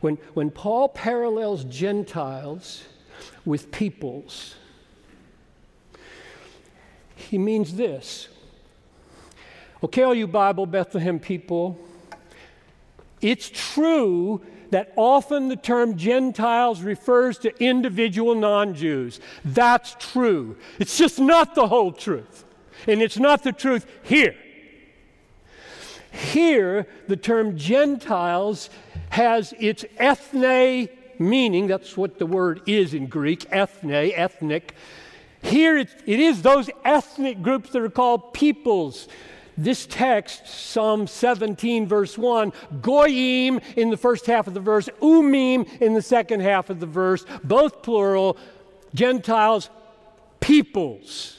when, 0.00 0.16
when 0.34 0.50
Paul 0.50 0.88
parallels 0.88 1.64
Gentiles 1.64 2.84
with 3.44 3.70
peoples, 3.70 4.54
he 7.16 7.38
means 7.38 7.74
this. 7.74 8.28
Okay, 9.82 10.02
all 10.02 10.14
you 10.14 10.26
Bible 10.26 10.66
Bethlehem 10.66 11.18
people, 11.18 11.78
it's 13.20 13.50
true 13.50 14.42
that 14.70 14.92
often 14.96 15.48
the 15.48 15.56
term 15.56 15.96
Gentiles 15.96 16.82
refers 16.82 17.38
to 17.38 17.62
individual 17.62 18.34
non 18.34 18.74
Jews. 18.74 19.20
That's 19.44 19.96
true. 19.98 20.56
It's 20.78 20.96
just 20.96 21.18
not 21.18 21.54
the 21.54 21.66
whole 21.66 21.92
truth. 21.92 22.44
And 22.86 23.02
it's 23.02 23.18
not 23.18 23.42
the 23.42 23.52
truth 23.52 23.86
here. 24.02 24.36
Here, 26.12 26.86
the 27.08 27.16
term 27.16 27.56
Gentiles 27.56 28.70
has 29.10 29.52
its 29.58 29.84
ethne 29.98 30.88
meaning. 31.18 31.66
That's 31.66 31.96
what 31.96 32.18
the 32.18 32.26
word 32.26 32.62
is 32.66 32.94
in 32.94 33.06
Greek 33.06 33.46
ethne, 33.52 33.92
ethnic. 33.92 34.74
Here 35.42 35.78
it, 35.78 35.88
it 36.06 36.20
is 36.20 36.42
those 36.42 36.70
ethnic 36.84 37.42
groups 37.42 37.70
that 37.70 37.82
are 37.82 37.90
called 37.90 38.32
peoples. 38.32 39.08
This 39.56 39.84
text, 39.84 40.46
Psalm 40.46 41.06
17, 41.06 41.86
verse 41.86 42.16
1, 42.16 42.52
goyim 42.80 43.60
in 43.76 43.90
the 43.90 43.96
first 43.96 44.26
half 44.26 44.46
of 44.46 44.54
the 44.54 44.60
verse, 44.60 44.88
umim 45.02 45.68
in 45.80 45.92
the 45.92 46.02
second 46.02 46.40
half 46.40 46.70
of 46.70 46.80
the 46.80 46.86
verse, 46.86 47.26
both 47.44 47.82
plural, 47.82 48.38
Gentiles, 48.94 49.68
peoples. 50.40 51.36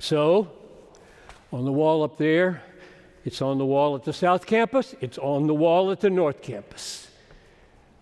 So, 0.00 0.50
on 1.54 1.64
the 1.64 1.72
wall 1.72 2.02
up 2.02 2.18
there, 2.18 2.62
it's 3.24 3.40
on 3.40 3.58
the 3.58 3.64
wall 3.64 3.94
at 3.94 4.02
the 4.02 4.12
South 4.12 4.44
Campus, 4.44 4.92
it's 5.00 5.18
on 5.18 5.46
the 5.46 5.54
wall 5.54 5.92
at 5.92 6.00
the 6.00 6.10
North 6.10 6.42
Campus. 6.42 7.08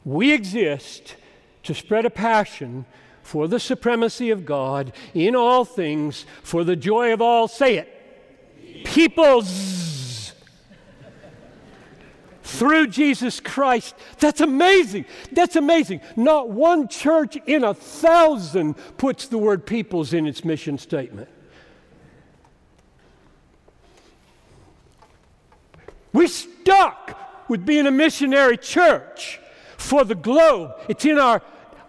We 0.07 0.33
exist 0.33 1.17
to 1.65 1.75
spread 1.75 2.07
a 2.07 2.11
passion 2.11 2.87
for 3.23 3.47
the 3.47 3.61
supremacy 3.61 4.31
of 4.31 4.47
God 4.47 4.93
in 5.13 5.37
all 5.37 5.67
things, 5.67 6.25
for 6.43 6.65
the 6.65 6.77
joy 6.77 7.13
of 7.13 7.21
all, 7.21 7.47
say 7.47 7.77
it, 7.77 8.85
peoples 8.87 10.33
through 12.43 12.87
Jesus 12.87 13.39
Christ. 13.39 13.95
That's 14.19 14.41
amazing. 14.41 15.05
That's 15.31 15.57
amazing. 15.57 16.01
Not 16.17 16.49
one 16.49 16.89
church 16.89 17.37
in 17.47 17.65
a 17.65 17.75
thousand 17.75 18.75
puts 18.97 19.29
the 19.29 19.39
word 19.39 19.67
peoples 19.67 20.15
in 20.15 20.27
its 20.27 20.43
mission 20.43 20.79
statement. 20.79 21.29
We're 26.13 26.29
stuck 26.29 27.49
with 27.49 27.65
being 27.65 27.87
a 27.87 27.91
missionary 27.91 28.57
church 28.57 29.41
for 29.77 30.05
the 30.05 30.15
globe. 30.15 30.73
It's 30.89 31.05
in 31.05 31.19
our 31.19 31.43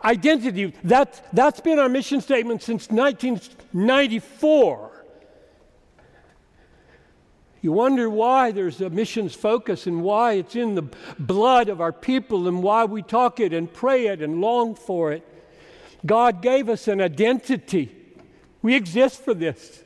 identity. 0.03 0.73
That, 0.83 1.27
that's 1.33 1.62
been 1.62 1.79
our 1.79 1.89
mission 1.89 2.21
statement 2.21 2.62
since 2.62 2.89
1994. 2.89 4.89
You 7.62 7.71
wonder 7.71 8.09
why 8.09 8.51
there's 8.51 8.81
a 8.81 8.89
missions 8.89 9.33
focus 9.33 9.88
and 9.88 10.03
why 10.03 10.33
it's 10.33 10.55
in 10.55 10.75
the 10.75 10.89
blood 11.17 11.69
of 11.69 11.79
our 11.79 11.93
people 11.93 12.49
and 12.49 12.62
why 12.62 12.83
we 12.83 13.01
talk 13.01 13.39
it 13.39 13.53
and 13.53 13.71
pray 13.71 14.07
it 14.07 14.21
and 14.21 14.41
long 14.41 14.75
for 14.75 15.13
it. 15.13 15.25
God 16.05 16.41
gave 16.41 16.67
us 16.67 16.89
an 16.89 16.99
identity. 16.99 17.95
We 18.62 18.75
exist 18.75 19.23
for 19.23 19.33
this. 19.33 19.83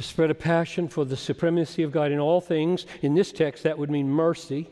To 0.00 0.06
spread 0.06 0.30
a 0.30 0.34
passion 0.34 0.88
for 0.88 1.04
the 1.04 1.14
supremacy 1.14 1.82
of 1.82 1.92
God 1.92 2.10
in 2.10 2.18
all 2.18 2.40
things. 2.40 2.86
In 3.02 3.14
this 3.14 3.32
text, 3.32 3.64
that 3.64 3.76
would 3.76 3.90
mean 3.90 4.08
mercy. 4.08 4.66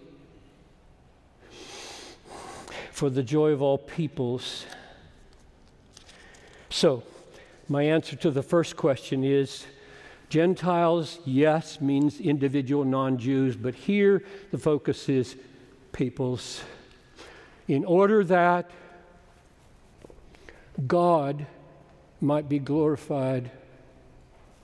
For 2.92 3.10
the 3.10 3.22
joy 3.22 3.50
of 3.50 3.60
all 3.60 3.76
peoples. 3.76 4.64
So, 6.70 7.02
my 7.68 7.82
answer 7.82 8.16
to 8.16 8.30
the 8.30 8.42
first 8.42 8.78
question 8.78 9.22
is 9.22 9.66
Gentiles, 10.30 11.18
yes, 11.26 11.78
means 11.78 12.20
individual 12.20 12.86
non 12.86 13.18
Jews, 13.18 13.54
but 13.54 13.74
here 13.74 14.24
the 14.50 14.56
focus 14.56 15.10
is 15.10 15.36
peoples. 15.92 16.62
In 17.66 17.84
order 17.84 18.24
that 18.24 18.70
God 20.86 21.44
might 22.18 22.48
be 22.48 22.58
glorified 22.58 23.50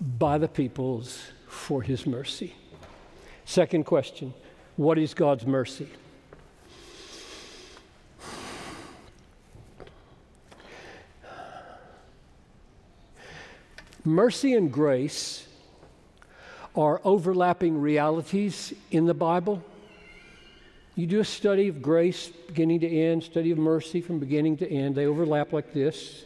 by 0.01 0.39
the 0.39 0.49
peoples 0.49 1.23
for 1.47 1.83
his 1.83 2.07
mercy. 2.07 2.55
Second 3.45 3.85
question 3.85 4.35
What 4.77 4.99
is 4.99 5.15
God's 5.15 5.47
mercy? 5.47 5.89
Mercy 14.07 14.53
and 14.53 14.71
grace 14.71 15.49
are 16.77 17.01
overlapping 17.05 17.81
realities 17.81 18.75
in 18.91 19.07
the 19.07 19.15
Bible. 19.15 19.63
You 20.95 21.07
do 21.07 21.21
a 21.21 21.25
study 21.25 21.69
of 21.69 21.81
grace 21.81 22.29
beginning 22.47 22.81
to 22.81 22.89
end, 22.89 23.25
study 23.25 23.51
of 23.51 23.57
mercy 23.57 24.03
from 24.03 24.19
beginning 24.19 24.59
to 24.59 24.71
end. 24.71 24.95
They 24.95 25.07
overlap 25.07 25.55
like 25.55 25.73
this. 25.73 26.25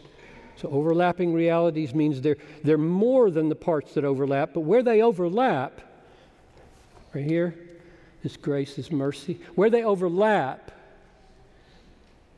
So, 0.60 0.68
overlapping 0.70 1.32
realities 1.32 1.94
means 1.94 2.20
they're, 2.20 2.36
they're 2.64 2.76
more 2.76 3.30
than 3.30 3.48
the 3.48 3.54
parts 3.54 3.94
that 3.94 4.04
overlap, 4.04 4.54
but 4.54 4.60
where 4.60 4.82
they 4.82 5.02
overlap, 5.02 5.80
right 7.14 7.24
here, 7.24 7.54
is 8.24 8.36
grace, 8.36 8.74
this 8.74 8.90
mercy. 8.90 9.40
Where 9.54 9.70
they 9.70 9.84
overlap, 9.84 10.72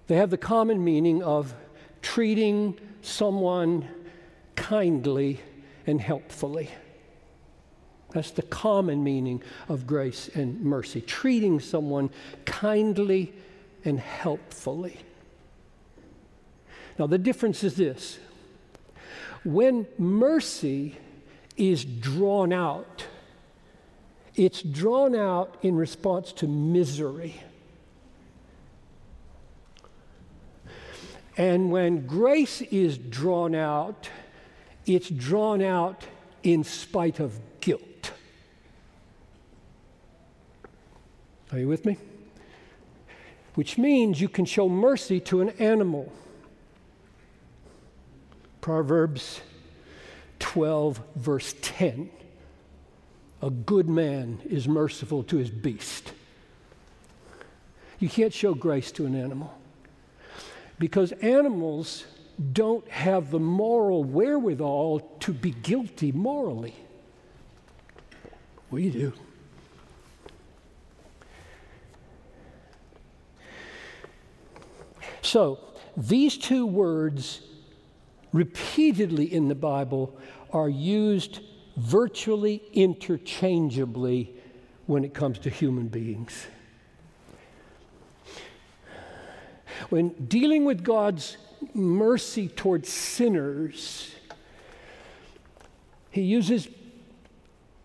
they 0.07 0.17
have 0.17 0.29
the 0.29 0.37
common 0.37 0.85
meaning 0.85 1.23
of 1.23 1.55
treating 2.03 2.79
someone 3.01 3.89
kindly 4.55 5.41
and 5.87 5.99
helpfully. 5.99 6.69
That's 8.13 8.33
the 8.33 8.43
common 8.43 9.03
meaning 9.03 9.43
of 9.69 9.87
grace 9.87 10.29
and 10.35 10.61
mercy, 10.63 11.01
treating 11.01 11.59
someone 11.59 12.11
kindly 12.45 13.33
and 13.85 13.99
helpfully. 13.99 14.99
Now, 16.99 17.07
the 17.07 17.19
difference 17.19 17.65
is 17.65 17.77
this 17.77 18.19
when 19.45 19.87
mercy 19.99 20.97
is 21.57 21.85
drawn 21.85 22.53
out, 22.53 23.07
it's 24.35 24.63
drawn 24.63 25.15
out 25.15 25.57
in 25.63 25.77
response 25.77 26.33
to 26.35 26.49
misery. 26.49 27.43
And 31.37 31.71
when 31.71 32.07
grace 32.07 32.61
is 32.61 32.99
drawn 32.99 33.55
out, 33.55 34.11
it's 34.85 35.09
drawn 35.09 35.63
out 35.63 36.05
in 36.43 36.65
spite 36.65 37.21
of 37.21 37.39
guilt. 37.61 38.13
Are 41.53 41.59
you 41.59 41.69
with 41.69 41.85
me? 41.85 41.99
Which 43.55 43.79
means 43.79 44.21
you 44.21 44.29
can 44.29 44.45
show 44.45 44.69
mercy 44.69 45.19
to 45.21 45.41
an 45.41 45.51
animal. 45.59 46.13
Proverbs 48.61 49.41
12, 50.39 51.01
verse 51.17 51.55
10. 51.63 52.11
A 53.43 53.51
good 53.51 53.89
man 53.89 54.41
is 54.45 54.69
merciful 54.69 55.23
to 55.25 55.39
his 55.39 55.51
beast. 55.51 56.13
You 57.99 58.09
can't 58.09 58.33
show 58.33 58.55
grace 58.55 58.93
to 58.93 59.07
an 59.07 59.15
animal 59.15 59.57
because 60.79 61.13
animals 61.13 62.05
don't 62.53 62.89
have 62.89 63.31
the 63.31 63.39
moral 63.39 64.03
wherewithal 64.03 65.01
to 65.21 65.33
be 65.33 65.51
guilty 65.51 66.11
morally. 66.13 66.75
We 68.71 68.91
do. 68.91 69.13
So, 75.23 75.59
these 75.97 76.39
two 76.39 76.67
words 76.67 77.43
repeatedly 78.33 79.33
in 79.33 79.49
the 79.49 79.55
Bible 79.55 80.19
are 80.53 80.69
used 80.69 81.41
virtually 81.77 82.63
interchangeably 82.73 84.35
when 84.87 85.05
it 85.05 85.15
comes 85.15 85.39
to 85.41 85.51
human 85.51 85.89
beings. 85.89 86.47
When 89.89 90.11
dealing 90.27 90.65
with 90.65 90.85
God's 90.85 91.37
mercy 91.75 92.49
towards 92.49 92.89
sinners, 92.89 94.15
he 96.11 96.23
uses 96.23 96.69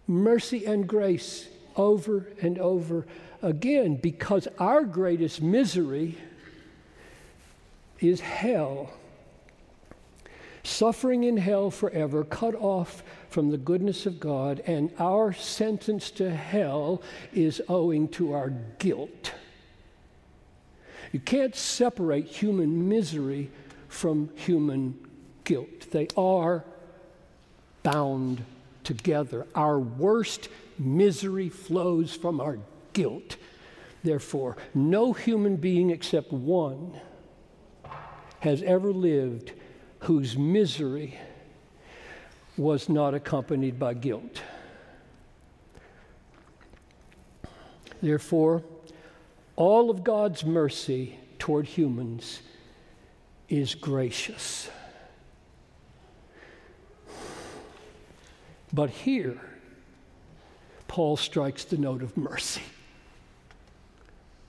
mercy 0.08 0.66
and 0.66 0.88
grace 0.88 1.48
over 1.76 2.28
and 2.42 2.58
over 2.60 3.06
again 3.42 3.96
because 3.96 4.48
our 4.60 4.84
greatest 4.84 5.42
misery 5.42 6.18
is 8.00 8.20
hell. 8.20 8.92
Suffering 10.66 11.26
in 11.26 11.38
hell 11.38 11.70
forever, 11.70 12.24
cut 12.24 12.56
off 12.56 13.04
from 13.30 13.52
the 13.52 13.58
goodness 13.58 14.08
of 14.08 14.20
God, 14.20 14.64
and 14.66 14.92
our 14.98 15.32
sentence 15.32 16.10
to 16.12 16.32
hell 16.32 17.04
is 17.32 17.62
owing 17.70 18.08
to 18.10 18.34
our 18.34 18.50
guilt. 18.80 19.34
You 21.12 21.20
can't 21.20 21.56
separate 21.56 22.26
human 22.26 22.90
misery 22.90 23.52
from 23.90 24.32
human 24.34 24.98
guilt. 25.44 25.92
They 25.92 26.08
are 26.18 26.66
bound 27.84 28.44
together. 28.84 29.46
Our 29.54 29.80
worst 29.80 30.50
misery 30.80 31.50
flows 31.50 32.16
from 32.16 32.42
our 32.42 32.58
guilt. 32.94 33.38
Therefore, 34.04 34.58
no 34.74 35.14
human 35.14 35.58
being 35.58 35.92
except 35.92 36.34
one 36.34 37.00
has 38.40 38.64
ever 38.64 38.92
lived 38.92 39.52
whose 40.00 40.38
misery 40.38 41.18
was 42.58 42.88
not 42.90 43.14
accompanied 43.14 43.78
by 43.80 43.94
guilt. 43.94 44.42
Therefore, 48.02 48.64
all 49.56 49.90
of 49.90 50.04
God's 50.04 50.46
mercy 50.46 51.18
toward 51.40 51.66
humans 51.66 52.42
is 53.50 53.76
gracious. 53.76 54.70
But 58.74 58.90
here, 58.90 59.40
Paul 60.88 61.18
strikes 61.18 61.64
the 61.64 61.78
note 61.78 62.04
of 62.04 62.16
mercy. 62.18 62.62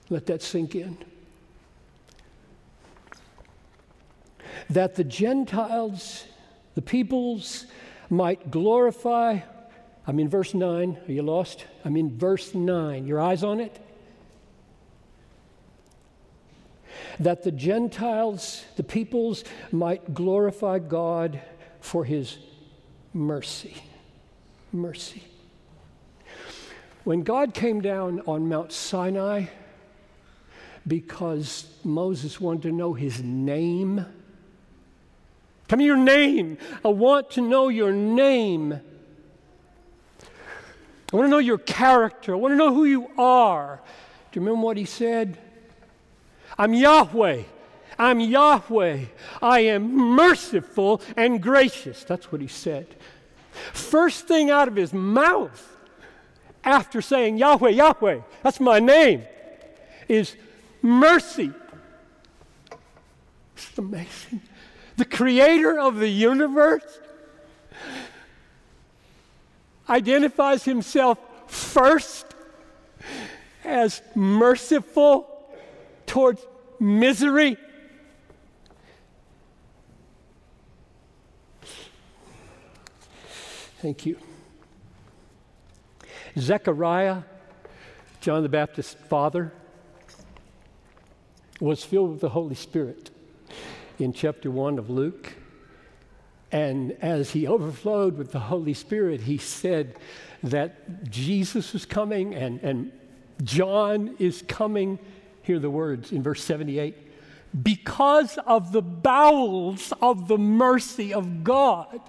Let 0.09 0.25
that 0.27 0.41
sink 0.41 0.75
in. 0.75 0.97
That 4.69 4.95
the 4.95 5.03
Gentiles, 5.03 6.25
the 6.75 6.81
peoples, 6.81 7.65
might 8.09 8.51
glorify. 8.51 9.39
I'm 10.05 10.19
in 10.19 10.29
verse 10.29 10.53
9. 10.53 10.97
Are 11.07 11.11
you 11.11 11.23
lost? 11.23 11.65
I'm 11.85 11.95
in 11.95 12.17
verse 12.17 12.53
9. 12.53 13.05
Your 13.05 13.19
eyes 13.19 13.43
on 13.43 13.59
it? 13.59 13.79
that 17.19 17.43
the 17.43 17.51
Gentiles, 17.51 18.63
the 18.75 18.83
peoples, 18.83 19.43
might 19.71 20.13
glorify 20.13 20.79
God 20.79 21.41
for 21.79 22.05
his 22.05 22.37
mercy. 23.13 23.75
Mercy. 24.71 25.23
When 27.03 27.23
God 27.23 27.53
came 27.53 27.81
down 27.81 28.21
on 28.27 28.49
Mount 28.49 28.71
Sinai, 28.71 29.45
because 30.85 31.69
Moses 31.83 32.39
wanted 32.39 32.63
to 32.63 32.71
know 32.71 32.93
his 32.93 33.21
name, 33.23 34.05
Tell 35.67 35.77
me 35.77 35.85
your 35.85 35.97
name. 35.97 36.57
I 36.83 36.89
want 36.89 37.31
to 37.31 37.41
know 37.41 37.67
your 37.69 37.91
name. 37.91 38.79
I 41.11 41.15
want 41.15 41.25
to 41.25 41.29
know 41.29 41.37
your 41.37 41.57
character. 41.57 42.33
I 42.33 42.37
want 42.37 42.53
to 42.53 42.57
know 42.57 42.73
who 42.73 42.85
you 42.85 43.09
are. 43.17 43.81
Do 44.31 44.39
you 44.39 44.45
remember 44.45 44.65
what 44.65 44.77
he 44.77 44.85
said? 44.85 45.37
I'm 46.57 46.73
Yahweh. 46.73 47.43
I'm 47.99 48.19
Yahweh. 48.19 49.05
I 49.41 49.59
am 49.61 49.95
merciful 49.95 51.01
and 51.15 51.41
gracious. 51.41 52.03
That's 52.03 52.31
what 52.31 52.41
he 52.41 52.47
said. 52.47 52.87
First 53.73 54.27
thing 54.27 54.49
out 54.49 54.67
of 54.67 54.75
his 54.75 54.93
mouth 54.93 55.75
after 56.63 57.01
saying 57.01 57.37
Yahweh, 57.37 57.69
Yahweh, 57.69 58.19
that's 58.43 58.59
my 58.59 58.79
name, 58.79 59.23
is 60.07 60.35
mercy. 60.81 61.51
It's 63.55 63.77
amazing. 63.77 64.41
The 64.97 65.05
creator 65.05 65.79
of 65.79 65.97
the 65.97 66.09
universe 66.09 66.99
identifies 69.87 70.65
himself 70.65 71.19
first 71.47 72.25
as 73.63 74.01
merciful 74.15 75.29
towards 76.07 76.43
misery. 76.79 77.57
Thank 83.79 84.07
you. 84.07 84.17
Zechariah, 86.39 87.21
John 88.19 88.41
the 88.41 88.49
Baptist's 88.49 88.95
father, 88.95 89.53
was 91.59 91.83
filled 91.83 92.09
with 92.11 92.21
the 92.21 92.29
Holy 92.29 92.55
Spirit 92.55 93.11
in 93.99 94.13
chapter 94.13 94.49
1 94.51 94.79
of 94.79 94.89
Luke. 94.89 95.33
And 96.51 96.93
as 97.01 97.31
he 97.31 97.47
overflowed 97.47 98.17
with 98.17 98.31
the 98.31 98.39
Holy 98.39 98.73
Spirit, 98.73 99.21
he 99.21 99.37
said 99.37 99.95
that 100.43 101.09
Jesus 101.09 101.73
was 101.73 101.85
coming 101.85 102.33
and, 102.33 102.61
and 102.61 102.91
John 103.43 104.15
is 104.19 104.43
coming 104.47 104.99
Hear 105.47 105.59
the 105.59 105.69
words 105.69 106.11
in 106.11 106.23
verse 106.23 106.43
78 106.43 106.93
because 107.63 108.37
of 108.45 108.73
the 108.73 108.81
bowels 108.81 109.93
of 110.01 110.27
the 110.27 110.37
mercy 110.37 111.13
of 111.13 111.45
God. 111.45 112.01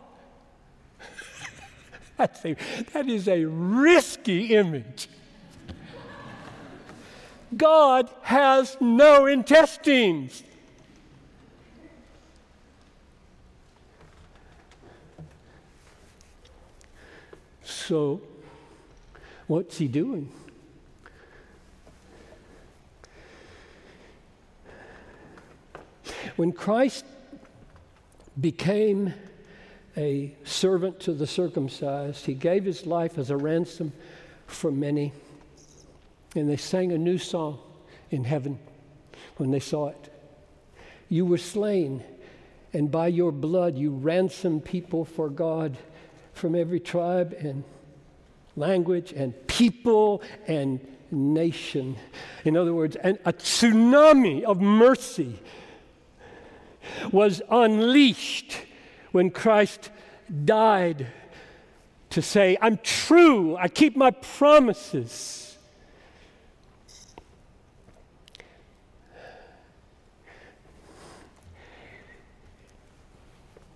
That's 2.17 2.45
a, 2.45 2.57
that 2.95 3.09
is 3.09 3.29
a 3.29 3.45
risky 3.45 4.57
image. 4.57 5.09
God 7.57 8.11
has 8.23 8.77
no 8.81 9.27
intestines. 9.27 10.43
So, 17.89 18.21
what's 19.47 19.79
he 19.79 19.89
doing? 19.89 20.31
When 26.37 26.53
Christ 26.53 27.07
became 28.39 29.15
a 29.97 30.35
servant 30.45 31.01
to 31.01 31.15
the 31.15 31.27
circumcised, 31.27 32.27
he 32.27 32.35
gave 32.35 32.67
his 32.67 32.85
life 32.85 33.17
as 33.17 33.31
a 33.31 33.39
ransom 33.39 33.95
for 34.47 34.71
many. 34.71 35.15
And 36.37 36.47
they 36.47 36.59
sang 36.59 36.93
a 36.93 36.99
new 36.99 37.17
song 37.17 37.59
in 38.11 38.25
heaven 38.25 38.59
when 39.39 39.51
they 39.51 39.61
saw 39.61 39.89
it. 39.89 40.13
You 41.09 41.25
were 41.25 41.39
slain, 41.39 42.05
and 42.75 42.91
by 42.91 43.07
your 43.07 43.33
blood 43.33 43.79
you 43.79 43.93
ransomed 43.93 44.67
people 44.67 45.07
for 45.07 45.31
God 45.31 45.79
from 46.35 46.55
every 46.55 46.81
tribe 46.81 47.35
and 47.41 47.65
language 48.59 49.13
and 49.13 49.35
people 49.47 50.23
and 50.47 50.81
nation. 51.11 51.97
In 52.45 52.57
other 52.57 52.75
words, 52.75 52.97
an, 52.97 53.19
a 53.25 53.33
tsunami 53.33 54.43
of 54.43 54.61
mercy 54.61 55.39
was 57.13 57.43
unleashed 57.51 58.59
when 59.13 59.31
Christ 59.31 59.91
died 60.45 61.07
to 62.11 62.23
say, 62.23 62.57
I'm 62.61 62.79
true, 62.79 63.57
I 63.57 63.69
keep 63.69 63.97
my 63.97 64.11
promises. 64.11 65.57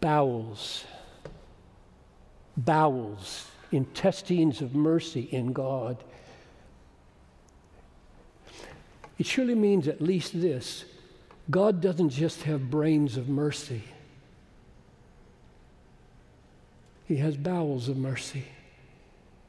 Bowels, 0.00 0.84
bowels, 2.56 3.51
intestines 3.72 4.60
of 4.60 4.74
mercy 4.74 5.28
in 5.32 5.52
God. 5.52 5.96
It 9.18 9.26
surely 9.26 9.54
means 9.54 9.88
at 9.88 10.00
least 10.00 10.40
this 10.40 10.84
God 11.50 11.80
doesn't 11.80 12.10
just 12.10 12.42
have 12.42 12.70
brains 12.70 13.16
of 13.16 13.28
mercy, 13.28 13.82
He 17.06 17.16
has 17.16 17.36
bowels 17.36 17.88
of 17.88 17.96
mercy. 17.96 18.44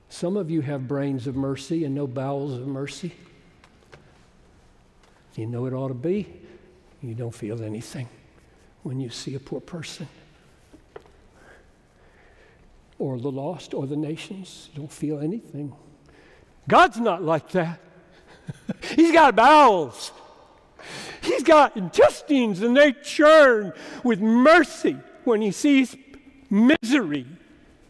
Some 0.09 0.37
of 0.37 0.51
you 0.51 0.61
have 0.61 0.87
brains 0.87 1.25
of 1.25 1.35
mercy 1.35 1.85
and 1.85 1.95
no 1.95 2.05
bowels 2.05 2.53
of 2.53 2.67
mercy. 2.67 3.13
You 5.35 5.47
know 5.47 5.65
it 5.65 5.73
ought 5.73 5.87
to 5.87 5.95
be. 5.95 6.27
You 7.01 7.15
don't 7.15 7.33
feel 7.33 7.63
anything 7.63 8.07
when 8.83 8.99
you 8.99 9.09
see 9.09 9.33
a 9.33 9.39
poor 9.39 9.59
person 9.59 10.07
or 13.03 13.19
the 13.19 13.29
lost 13.29 13.73
or 13.73 13.85
the 13.85 13.97
nations. 13.97 14.69
You 14.71 14.79
don't 14.79 14.91
feel 14.91 15.19
anything. 15.19 15.75
God's 16.69 16.99
not 17.01 17.21
like 17.21 17.49
that. 17.49 17.81
He's 18.95 19.11
got 19.11 19.35
bowels. 19.35 20.13
He's 21.21 21.43
got 21.43 21.75
intestines 21.75 22.61
and 22.61 22.77
they 22.77 22.93
churn 22.93 23.73
with 24.05 24.21
mercy 24.21 24.97
when 25.25 25.41
he 25.41 25.51
sees 25.51 25.97
misery. 26.49 27.25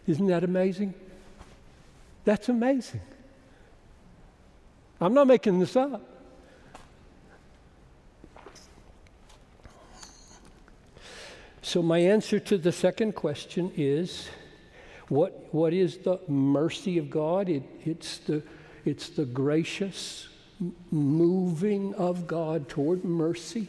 Isn't 0.08 0.28
that 0.28 0.44
amazing? 0.44 0.96
That's 2.26 2.50
amazing. 2.50 3.02
I'm 5.00 5.14
not 5.14 5.28
making 5.28 5.60
this 5.60 5.76
up. 5.76 6.02
So, 11.62 11.82
my 11.84 12.00
answer 12.00 12.40
to 12.40 12.58
the 12.58 12.72
second 12.72 13.14
question 13.14 13.72
is 13.76 14.28
what, 15.10 15.48
what 15.54 15.74
is 15.74 15.98
the 15.98 16.20
mercy 16.28 16.98
of 16.98 17.10
God? 17.10 17.50
It, 17.50 17.64
it's, 17.86 18.20
the, 18.20 18.44
it's 18.86 19.10
the 19.10 19.26
gracious 19.26 20.30
moving 20.92 21.94
of 21.96 22.28
God 22.28 22.70
toward 22.70 23.04
mercy 23.04 23.68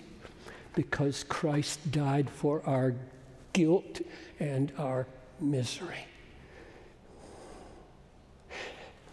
because 0.74 1.24
Christ 1.24 1.90
died 1.90 2.30
for 2.30 2.62
our 2.66 2.94
guilt 3.52 4.00
and 4.38 4.72
our 4.78 5.06
misery. 5.40 6.06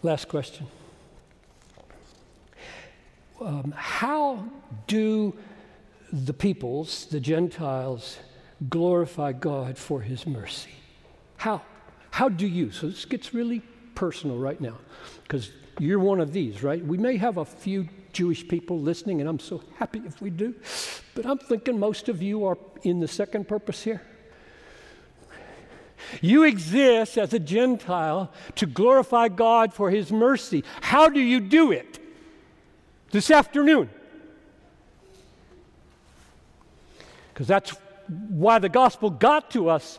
Last 0.02 0.28
question. 0.28 0.66
Um, 3.40 3.72
how 3.76 4.44
do 4.86 5.34
the 6.12 6.32
peoples, 6.32 7.06
the 7.06 7.20
Gentiles, 7.20 8.18
glorify 8.68 9.32
God 9.32 9.78
for 9.78 10.00
his 10.00 10.26
mercy? 10.26 10.70
How? 11.36 11.62
How 12.12 12.28
do 12.28 12.46
you? 12.46 12.70
So 12.70 12.88
this 12.88 13.06
gets 13.06 13.32
really 13.32 13.62
personal 13.94 14.36
right 14.36 14.60
now 14.60 14.76
because 15.22 15.50
you're 15.78 15.98
one 15.98 16.20
of 16.20 16.30
these, 16.30 16.62
right? 16.62 16.84
We 16.84 16.98
may 16.98 17.16
have 17.16 17.38
a 17.38 17.44
few 17.44 17.88
Jewish 18.12 18.46
people 18.46 18.78
listening, 18.78 19.20
and 19.20 19.28
I'm 19.28 19.38
so 19.38 19.62
happy 19.78 20.02
if 20.04 20.20
we 20.20 20.28
do, 20.28 20.54
but 21.14 21.24
I'm 21.24 21.38
thinking 21.38 21.78
most 21.78 22.10
of 22.10 22.20
you 22.20 22.44
are 22.44 22.58
in 22.82 23.00
the 23.00 23.08
second 23.08 23.48
purpose 23.48 23.82
here. 23.82 24.02
You 26.20 26.44
exist 26.44 27.16
as 27.16 27.32
a 27.32 27.38
Gentile 27.38 28.30
to 28.56 28.66
glorify 28.66 29.28
God 29.28 29.72
for 29.72 29.90
His 29.90 30.12
mercy. 30.12 30.64
How 30.82 31.08
do 31.08 31.18
you 31.18 31.40
do 31.40 31.72
it? 31.72 31.98
This 33.10 33.30
afternoon. 33.30 33.88
Because 37.32 37.46
that's 37.46 37.74
why 38.28 38.58
the 38.58 38.68
gospel 38.68 39.08
got 39.08 39.50
to 39.52 39.70
us 39.70 39.98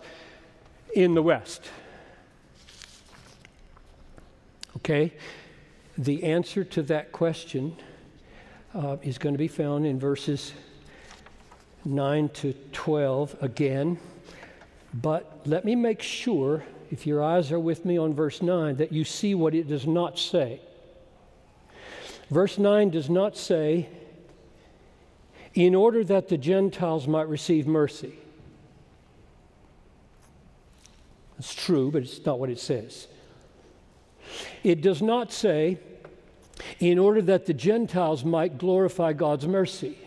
in 0.93 1.15
the 1.15 1.23
West. 1.23 1.67
Okay? 4.77 5.13
The 5.97 6.23
answer 6.23 6.63
to 6.63 6.81
that 6.83 7.11
question 7.11 7.75
uh, 8.73 8.97
is 9.01 9.17
going 9.17 9.35
to 9.35 9.39
be 9.39 9.47
found 9.47 9.85
in 9.85 9.99
verses 9.99 10.53
9 11.85 12.29
to 12.29 12.53
12 12.71 13.35
again. 13.41 13.99
But 14.93 15.41
let 15.45 15.65
me 15.65 15.75
make 15.75 16.01
sure, 16.01 16.63
if 16.91 17.05
your 17.05 17.23
eyes 17.23 17.51
are 17.51 17.59
with 17.59 17.85
me 17.85 17.97
on 17.97 18.13
verse 18.13 18.41
9, 18.41 18.77
that 18.77 18.91
you 18.91 19.03
see 19.03 19.35
what 19.35 19.53
it 19.53 19.67
does 19.67 19.85
not 19.85 20.17
say. 20.17 20.61
Verse 22.29 22.57
9 22.57 22.89
does 22.89 23.09
not 23.09 23.37
say, 23.37 23.89
in 25.53 25.75
order 25.75 26.03
that 26.03 26.29
the 26.29 26.37
Gentiles 26.37 27.07
might 27.07 27.27
receive 27.27 27.67
mercy. 27.67 28.13
It's 31.37 31.53
true, 31.53 31.91
but 31.91 32.03
it's 32.03 32.25
not 32.25 32.39
what 32.39 32.49
it 32.49 32.59
says. 32.59 33.07
It 34.63 34.81
does 34.81 35.01
not 35.01 35.31
say, 35.31 35.79
in 36.79 36.99
order 36.99 37.21
that 37.21 37.45
the 37.45 37.53
Gentiles 37.53 38.23
might 38.23 38.57
glorify 38.57 39.13
God's 39.13 39.47
mercy. 39.47 39.97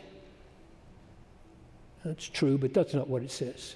That's 2.05 2.29
true, 2.29 2.57
but 2.57 2.73
that's 2.73 2.95
not 2.95 3.09
what 3.09 3.23
it 3.23 3.31
says. 3.31 3.75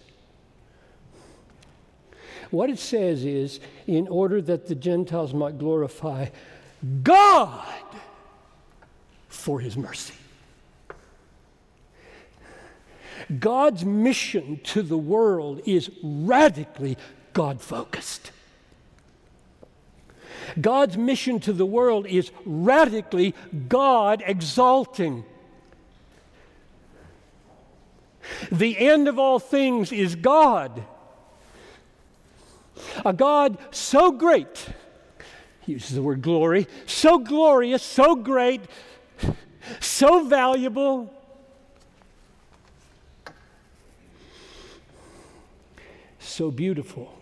What 2.50 2.70
it 2.70 2.78
says 2.78 3.24
is, 3.24 3.60
in 3.86 4.08
order 4.08 4.40
that 4.42 4.66
the 4.66 4.74
Gentiles 4.74 5.34
might 5.34 5.58
glorify 5.58 6.28
God 7.02 7.66
for 9.28 9.60
his 9.60 9.76
mercy. 9.76 10.14
God's 13.38 13.84
mission 13.84 14.60
to 14.64 14.82
the 14.82 14.98
world 14.98 15.60
is 15.64 15.90
radically 16.02 16.96
God 17.32 17.60
focused. 17.60 18.32
God's 20.60 20.96
mission 20.96 21.40
to 21.40 21.52
the 21.52 21.66
world 21.66 22.06
is 22.06 22.30
radically 22.44 23.34
God 23.68 24.22
exalting. 24.26 25.24
The 28.50 28.78
end 28.78 29.08
of 29.08 29.18
all 29.18 29.38
things 29.38 29.92
is 29.92 30.14
God. 30.14 30.84
A 33.04 33.12
God 33.12 33.58
so 33.70 34.10
great, 34.10 34.66
he 35.60 35.72
uses 35.72 35.94
the 35.94 36.02
word 36.02 36.22
glory, 36.22 36.66
so 36.86 37.18
glorious, 37.18 37.82
so 37.82 38.14
great, 38.16 38.62
so 39.80 40.24
valuable. 40.24 41.14
So 46.18 46.50
beautiful 46.50 47.18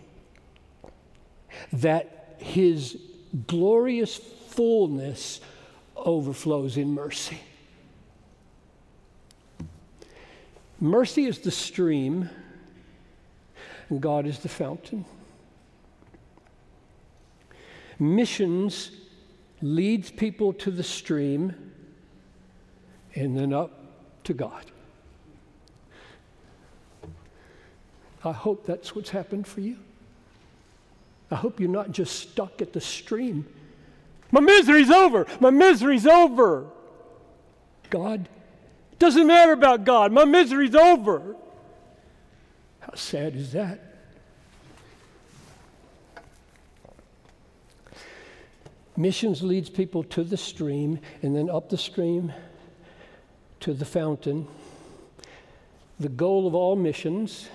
that 1.73 2.35
his 2.37 2.97
glorious 3.47 4.17
fullness 4.17 5.41
overflows 5.95 6.77
in 6.77 6.93
mercy. 6.93 7.39
Mercy 10.79 11.25
is 11.25 11.39
the 11.39 11.51
stream, 11.51 12.29
and 13.89 14.01
God 14.01 14.25
is 14.25 14.39
the 14.39 14.49
fountain. 14.49 15.05
Missions 17.99 18.91
leads 19.61 20.09
people 20.09 20.53
to 20.53 20.71
the 20.71 20.83
stream 20.83 21.53
and 23.13 23.37
then 23.37 23.51
up 23.51 24.23
to 24.23 24.33
God. 24.33 24.65
I 28.23 28.31
hope 28.31 28.65
that's 28.65 28.95
what's 28.95 29.09
happened 29.09 29.47
for 29.47 29.59
you. 29.59 29.77
I 31.31 31.35
hope 31.35 31.59
you're 31.59 31.69
not 31.69 31.91
just 31.91 32.19
stuck 32.19 32.61
at 32.61 32.73
the 32.73 32.81
stream. 32.81 33.45
My 34.31 34.41
misery's 34.41 34.89
over. 34.89 35.25
My 35.39 35.49
misery's 35.49 36.07
over. 36.07 36.65
God 37.89 38.29
Doesn't 38.99 39.27
matter 39.27 39.53
about 39.53 39.85
God. 39.85 40.11
My 40.11 40.25
misery's 40.25 40.75
over. 40.75 41.35
How 42.81 42.93
sad 42.95 43.35
is 43.35 43.53
that? 43.53 43.79
Missions 48.97 49.41
leads 49.41 49.69
people 49.69 50.03
to 50.03 50.25
the 50.25 50.35
stream 50.35 50.99
and 51.21 51.33
then 51.33 51.49
up 51.49 51.69
the 51.69 51.77
stream 51.77 52.33
to 53.61 53.73
the 53.73 53.85
fountain. 53.85 54.45
The 56.01 56.09
goal 56.09 56.45
of 56.47 56.53
all 56.53 56.75
missions 56.75 57.47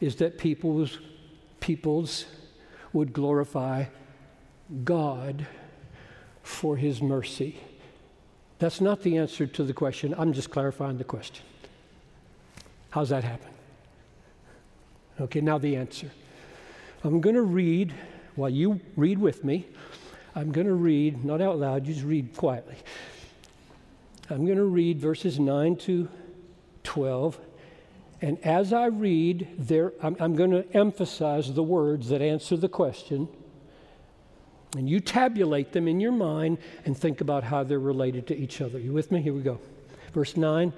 is 0.00 0.16
that 0.16 0.36
people's, 0.36 0.98
peoples 1.60 2.26
would 2.94 3.12
glorify 3.12 3.84
God 4.84 5.46
for 6.42 6.76
his 6.76 7.02
mercy. 7.02 7.60
That's 8.58 8.80
not 8.80 9.02
the 9.02 9.18
answer 9.18 9.46
to 9.46 9.64
the 9.64 9.74
question. 9.74 10.14
I'm 10.16 10.32
just 10.32 10.50
clarifying 10.50 10.96
the 10.96 11.04
question. 11.04 11.44
How's 12.90 13.10
that 13.10 13.24
happen? 13.24 13.50
Okay, 15.20 15.40
now 15.40 15.58
the 15.58 15.76
answer. 15.76 16.10
I'm 17.02 17.20
going 17.20 17.34
to 17.34 17.42
read, 17.42 17.92
while 18.36 18.48
you 18.48 18.80
read 18.96 19.18
with 19.18 19.44
me, 19.44 19.66
I'm 20.34 20.50
going 20.52 20.66
to 20.66 20.74
read, 20.74 21.24
not 21.24 21.40
out 21.40 21.58
loud, 21.58 21.84
just 21.84 22.02
read 22.02 22.36
quietly. 22.36 22.76
I'm 24.30 24.46
going 24.46 24.58
to 24.58 24.64
read 24.64 24.98
verses 24.98 25.38
9 25.38 25.76
to 25.76 26.08
12. 26.84 27.38
And 28.24 28.42
as 28.42 28.72
I 28.72 28.86
read, 28.86 29.48
there, 29.58 29.92
I'm, 30.02 30.16
I'm 30.18 30.34
going 30.34 30.50
to 30.52 30.64
emphasize 30.74 31.52
the 31.52 31.62
words 31.62 32.08
that 32.08 32.22
answer 32.22 32.56
the 32.56 32.70
question. 32.70 33.28
And 34.74 34.88
you 34.88 35.00
tabulate 35.00 35.72
them 35.72 35.86
in 35.86 36.00
your 36.00 36.10
mind 36.10 36.56
and 36.86 36.96
think 36.96 37.20
about 37.20 37.44
how 37.44 37.64
they're 37.64 37.78
related 37.78 38.26
to 38.28 38.34
each 38.34 38.62
other. 38.62 38.78
You 38.78 38.94
with 38.94 39.12
me? 39.12 39.20
Here 39.20 39.34
we 39.34 39.42
go. 39.42 39.60
Verse 40.14 40.38
9. 40.38 40.72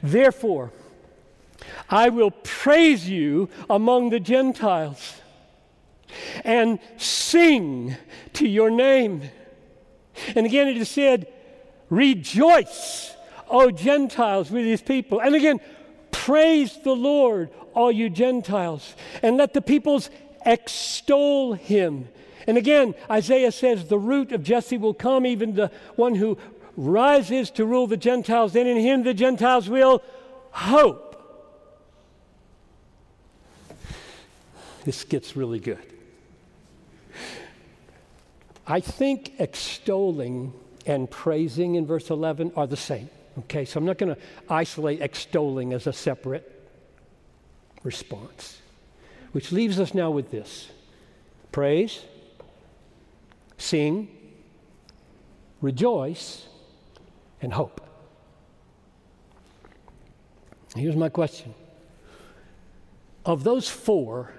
Therefore, 0.00 0.70
I 1.90 2.08
will 2.08 2.30
praise 2.30 3.08
you 3.08 3.48
among 3.68 4.10
the 4.10 4.20
Gentiles 4.20 5.20
and 6.44 6.78
sing 6.98 7.96
to 8.34 8.46
your 8.46 8.70
name. 8.70 9.22
And 10.36 10.46
again, 10.46 10.68
it 10.68 10.76
is 10.76 10.88
said, 10.88 11.26
Rejoice, 11.90 13.16
O 13.50 13.72
Gentiles, 13.72 14.52
with 14.52 14.62
these 14.62 14.82
people. 14.82 15.20
And 15.20 15.34
again, 15.34 15.58
praise 16.24 16.78
the 16.84 16.94
Lord, 16.94 17.50
all 17.74 17.90
you 17.90 18.08
Gentiles, 18.08 18.94
and 19.22 19.36
let 19.36 19.54
the 19.54 19.60
peoples 19.60 20.08
extol 20.46 21.54
him. 21.54 22.08
And 22.46 22.56
again, 22.56 22.94
Isaiah 23.10 23.50
says, 23.50 23.86
The 23.86 23.98
root 23.98 24.30
of 24.30 24.44
Jesse 24.44 24.78
will 24.78 24.94
come, 24.94 25.26
even 25.26 25.54
the 25.54 25.72
one 25.96 26.14
who 26.14 26.38
rises 26.76 27.50
to 27.52 27.66
rule 27.66 27.88
the 27.88 27.96
Gentiles, 27.96 28.54
and 28.54 28.68
in 28.68 28.76
him 28.76 29.02
the 29.02 29.14
Gentiles 29.14 29.68
will 29.68 30.00
hope. 30.52 31.08
This 34.84 35.02
gets 35.02 35.34
really 35.34 35.60
good. 35.60 35.78
I 38.64 38.78
think 38.78 39.40
extolling 39.40 40.52
and 40.86 41.10
praising 41.10 41.74
in 41.74 41.84
verse 41.84 42.10
11 42.10 42.52
are 42.54 42.68
the 42.68 42.76
same. 42.76 43.10
Okay, 43.38 43.64
so 43.64 43.78
I'm 43.78 43.86
not 43.86 43.98
going 43.98 44.14
to 44.14 44.20
isolate 44.48 45.00
extolling 45.00 45.72
as 45.72 45.86
a 45.86 45.92
separate 45.92 46.48
response, 47.82 48.60
which 49.32 49.52
leaves 49.52 49.80
us 49.80 49.94
now 49.94 50.10
with 50.10 50.30
this 50.30 50.68
praise, 51.50 52.00
sing, 53.56 54.08
rejoice, 55.60 56.46
and 57.40 57.52
hope. 57.52 57.80
Here's 60.74 60.96
my 60.96 61.08
question 61.08 61.54
Of 63.24 63.44
those 63.44 63.68
four 63.68 64.32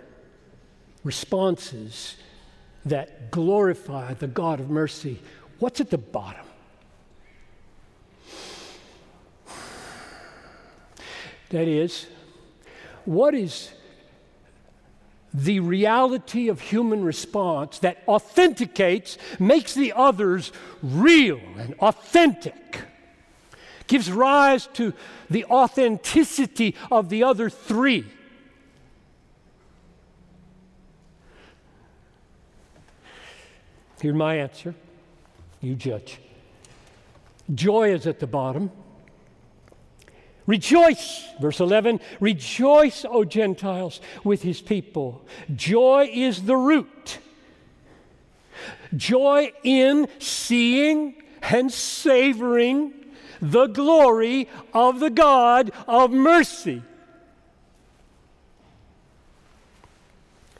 responses 1.04 2.16
that 2.86 3.32
glorify 3.32 4.14
the 4.14 4.28
God 4.28 4.60
of 4.60 4.70
mercy, 4.70 5.20
what's 5.60 5.82
at 5.82 5.90
the 5.90 5.98
bottom? 5.98 6.46
That 11.54 11.68
is, 11.68 12.08
what 13.06 13.36
is 13.36 13.70
the 15.32 15.60
reality 15.60 16.50
of 16.50 16.60
human 16.60 17.04
response 17.04 17.78
that 17.80 18.02
authenticates, 18.08 19.20
makes 19.38 19.76
the 19.76 19.94
others 19.96 20.52
real 20.82 21.40
and 21.60 21.76
authentic, 21.76 22.80
gives 23.86 24.12
rise 24.12 24.66
to 24.74 24.96
the 25.30 25.46
authenticity 25.46 26.76
of 26.90 27.10
the 27.10 27.24
other 27.24 27.52
three? 27.52 28.06
Here's 34.02 34.16
my 34.16 34.38
answer. 34.38 34.74
You 35.62 35.76
judge. 35.76 36.20
Joy 37.54 37.94
is 37.94 38.08
at 38.08 38.20
the 38.20 38.26
bottom. 38.26 38.72
Rejoice, 40.46 41.26
verse 41.40 41.60
11, 41.60 42.02
rejoice, 42.20 43.06
O 43.10 43.24
Gentiles, 43.24 44.02
with 44.24 44.42
his 44.42 44.62
people. 44.62 45.26
Joy 45.56 46.10
is 46.12 46.44
the 46.44 46.58
root. 46.58 47.20
Joy 48.96 49.54
in 49.64 50.08
seeing 50.20 51.16
and 51.42 51.72
savoring 51.72 52.94
the 53.42 53.68
glory 53.68 54.50
of 54.74 55.00
the 55.00 55.10
God 55.10 55.72
of 55.88 56.12
mercy. 56.12 56.84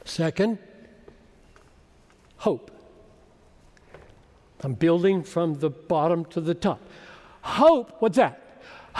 Second, 0.04 0.58
hope. 2.38 2.70
I'm 4.62 4.74
building 4.74 5.22
from 5.22 5.54
the 5.54 5.70
bottom 5.70 6.24
to 6.26 6.40
the 6.40 6.54
top. 6.54 6.80
Hope, 7.42 7.96
what's 8.00 8.16
that? 8.16 8.43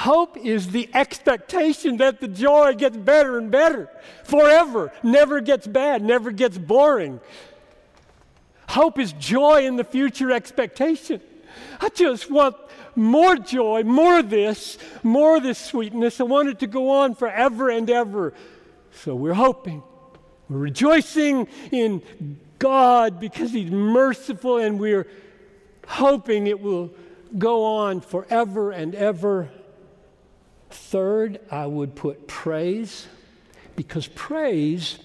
Hope 0.05 0.37
is 0.37 0.69
the 0.69 0.87
expectation 0.93 1.97
that 1.97 2.21
the 2.21 2.29
joy 2.29 2.75
gets 2.75 2.95
better 2.95 3.39
and 3.39 3.51
better 3.51 3.89
forever, 4.23 4.93
never 5.03 5.41
gets 5.41 5.67
bad, 5.67 6.03
never 6.03 6.31
gets 6.31 6.59
boring. 6.59 7.21
Hope 8.69 8.99
is 8.99 9.15
joy 9.15 9.65
in 9.65 9.77
the 9.77 9.83
future 9.83 10.31
expectation. 10.31 11.23
I 11.81 11.89
just 11.89 12.31
want 12.31 12.55
more 12.95 13.37
joy, 13.37 13.83
more 13.85 14.19
of 14.19 14.29
this, 14.29 14.77
more 15.03 15.39
of 15.39 15.43
this 15.43 15.59
sweetness. 15.59 16.21
I 16.21 16.25
want 16.25 16.51
it 16.51 16.59
to 16.59 16.67
go 16.67 16.91
on 16.91 17.15
forever 17.15 17.71
and 17.71 17.89
ever. 17.89 18.35
So 18.93 19.15
we're 19.15 19.33
hoping. 19.33 19.83
We're 20.51 20.59
rejoicing 20.59 21.49
in 21.73 22.03
God 22.59 23.21
because 23.21 23.53
He's 23.53 23.71
merciful 23.71 24.59
and 24.59 24.79
we're 24.79 25.07
hoping 25.87 26.47
it 26.47 26.61
will 26.61 26.93
go 27.39 27.65
on 27.65 28.03
forever 28.03 28.71
and 28.71 28.95
ever. 28.95 29.49
Third, 30.75 31.41
I 31.53 31.67
would 31.67 31.95
put 31.95 32.27
praise, 32.27 33.07
because 33.77 34.09
praise 34.09 34.99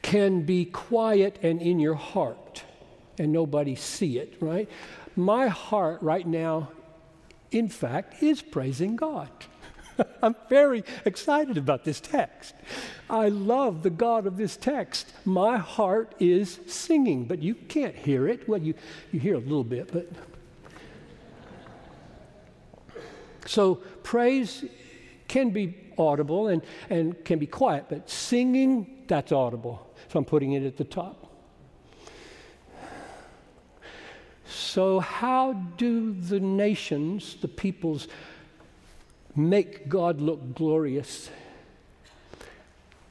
can 0.00 0.42
be 0.42 0.64
quiet 0.64 1.38
and 1.42 1.60
in 1.60 1.78
your 1.78 1.94
heart 1.94 2.64
and 3.18 3.32
nobody 3.32 3.74
see 3.74 4.18
it, 4.18 4.34
right? 4.40 4.66
My 5.14 5.48
heart 5.48 6.00
right 6.00 6.26
now, 6.26 6.70
in 7.50 7.68
fact, 7.68 8.22
is 8.22 8.40
praising 8.40 8.96
God. 8.96 9.28
I'm 10.22 10.34
very 10.48 10.84
excited 11.04 11.58
about 11.58 11.84
this 11.84 12.00
text. 12.00 12.54
I 13.10 13.28
love 13.28 13.82
the 13.82 13.90
God 13.90 14.26
of 14.26 14.38
this 14.38 14.56
text. 14.56 15.12
My 15.26 15.58
heart 15.58 16.14
is 16.18 16.60
singing, 16.66 17.24
but 17.26 17.42
you 17.42 17.54
can't 17.54 17.94
hear 17.94 18.26
it. 18.26 18.48
Well, 18.48 18.62
you, 18.62 18.72
you 19.12 19.20
hear 19.20 19.34
a 19.34 19.38
little 19.38 19.64
bit, 19.64 19.92
but. 19.92 20.08
So 23.50 23.74
praise 24.04 24.64
can 25.26 25.50
be 25.50 25.74
audible 25.98 26.46
and, 26.46 26.62
and 26.88 27.24
can 27.24 27.40
be 27.40 27.48
quiet, 27.48 27.86
but 27.88 28.08
singing, 28.08 29.02
that's 29.08 29.32
audible. 29.32 29.92
So 30.08 30.20
I'm 30.20 30.24
putting 30.24 30.52
it 30.52 30.62
at 30.62 30.76
the 30.76 30.84
top. 30.84 31.26
So, 34.46 35.00
how 35.00 35.54
do 35.76 36.12
the 36.12 36.38
nations, 36.38 37.38
the 37.40 37.48
peoples, 37.48 38.06
make 39.34 39.88
God 39.88 40.20
look 40.20 40.54
glorious. 40.54 41.28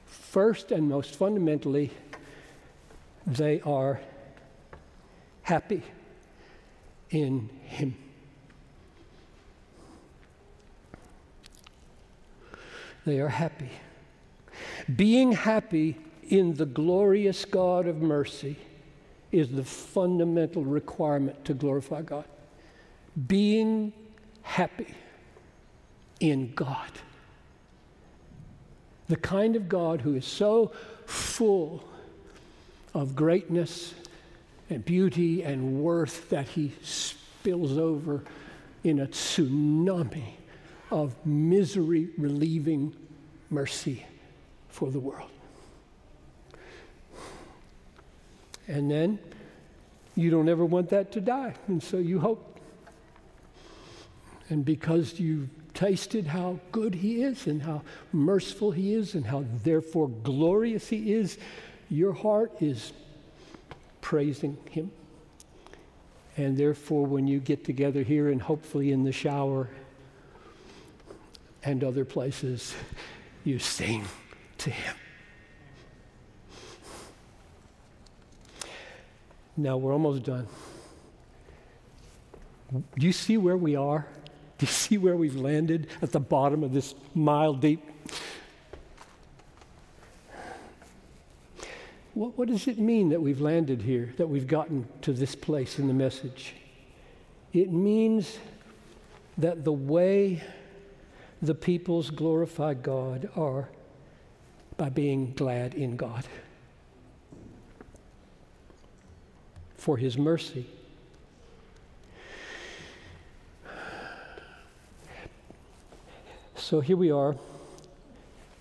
First 0.05 0.71
and 0.71 0.87
most 0.87 1.15
fundamentally, 1.15 1.91
they 3.27 3.59
are 3.61 3.99
happy 5.43 5.83
in 7.09 7.49
Him. 7.65 8.08
They 13.05 13.19
are 13.19 13.29
happy. 13.29 13.69
Being 14.95 15.31
happy 15.31 15.97
in 16.29 16.55
the 16.55 16.65
glorious 16.65 17.45
God 17.45 17.87
of 17.87 18.01
mercy 18.01 18.57
is 19.31 19.49
the 19.49 19.63
fundamental 19.63 20.63
requirement 20.63 21.45
to 21.45 21.53
glorify 21.53 22.01
God. 22.01 22.25
Being 23.27 23.93
happy. 24.41 24.93
in 26.19 26.51
God. 26.53 26.91
The 29.07 29.15
kind 29.15 29.55
of 29.55 29.69
God 29.69 30.01
who 30.01 30.15
is 30.15 30.25
so 30.25 30.71
full 31.05 31.83
of 32.93 33.15
greatness 33.15 33.93
and 34.69 34.83
beauty 34.83 35.43
and 35.43 35.81
worth 35.81 36.29
that 36.29 36.49
he 36.49 36.73
spills 36.81 37.77
over 37.77 38.23
in 38.83 38.99
a 38.99 39.07
tsunami 39.07 40.33
of 40.91 41.13
misery 41.25 42.09
relieving 42.17 42.95
mercy 43.49 44.05
for 44.69 44.91
the 44.91 44.99
world. 44.99 45.29
And 48.67 48.89
then 48.89 49.19
you 50.15 50.29
don't 50.29 50.49
ever 50.49 50.65
want 50.65 50.89
that 50.89 51.11
to 51.13 51.21
die, 51.21 51.53
and 51.67 51.81
so 51.81 51.97
you 51.97 52.19
hope. 52.19 52.59
And 54.49 54.65
because 54.65 55.19
you've 55.19 55.49
tasted 55.73 56.27
how 56.27 56.59
good 56.71 56.95
He 56.95 57.23
is 57.23 57.47
and 57.47 57.61
how 57.61 57.83
merciful 58.11 58.71
He 58.71 58.93
is 58.93 59.15
and 59.15 59.25
how 59.25 59.45
therefore 59.63 60.09
glorious 60.09 60.89
He 60.89 61.13
is, 61.13 61.37
your 61.89 62.13
heart 62.13 62.51
is 62.61 62.93
praising 64.01 64.57
Him. 64.69 64.91
And 66.37 66.57
therefore, 66.57 67.05
when 67.05 67.27
you 67.27 67.39
get 67.39 67.63
together 67.63 68.03
here 68.03 68.29
and 68.29 68.41
hopefully 68.41 68.91
in 68.91 69.03
the 69.03 69.11
shower 69.11 69.69
and 71.63 71.83
other 71.83 72.05
places, 72.05 72.73
you 73.43 73.59
sing 73.59 74.05
to 74.59 74.69
Him. 74.69 74.95
Now 79.57 79.77
we're 79.77 79.91
almost 79.91 80.23
done. 80.23 80.47
Do 82.71 83.05
you 83.05 83.11
see 83.11 83.37
where 83.37 83.57
we 83.57 83.75
are? 83.75 84.05
Do 84.57 84.65
you 84.65 84.71
see 84.71 84.97
where 84.97 85.15
we've 85.15 85.35
landed 85.35 85.87
at 86.01 86.11
the 86.11 86.19
bottom 86.19 86.63
of 86.63 86.73
this 86.73 86.93
mile 87.15 87.53
deep? 87.53 87.81
What, 92.13 92.37
what 92.37 92.47
does 92.47 92.67
it 92.67 92.77
mean 92.77 93.09
that 93.09 93.21
we've 93.21 93.41
landed 93.41 93.81
here, 93.81 94.13
that 94.17 94.27
we've 94.27 94.47
gotten 94.47 94.87
to 95.01 95.13
this 95.13 95.35
place 95.35 95.79
in 95.79 95.87
the 95.87 95.93
message? 95.93 96.53
It 97.53 97.71
means 97.71 98.37
that 99.37 99.63
the 99.63 99.73
way 99.73 100.43
the 101.41 101.55
peoples 101.55 102.09
glorify 102.09 102.73
God 102.73 103.29
are 103.35 103.69
by 104.77 104.89
being 104.89 105.33
glad 105.33 105.73
in 105.73 105.95
God 105.95 106.25
for 109.75 109.97
his 109.97 110.17
mercy 110.17 110.67
So 116.69 116.81
here 116.81 116.97
we 116.97 117.09
are, 117.09 117.35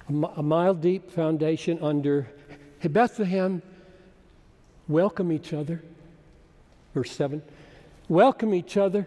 a 0.08 0.42
mile 0.42 0.72
deep 0.72 1.10
foundation 1.10 1.78
under 1.82 2.26
hey, 2.78 2.88
Bethlehem. 2.88 3.60
Welcome 4.88 5.30
each 5.30 5.52
other. 5.52 5.82
Verse 6.94 7.10
7. 7.10 7.42
Welcome 8.08 8.54
each 8.54 8.78
other 8.78 9.06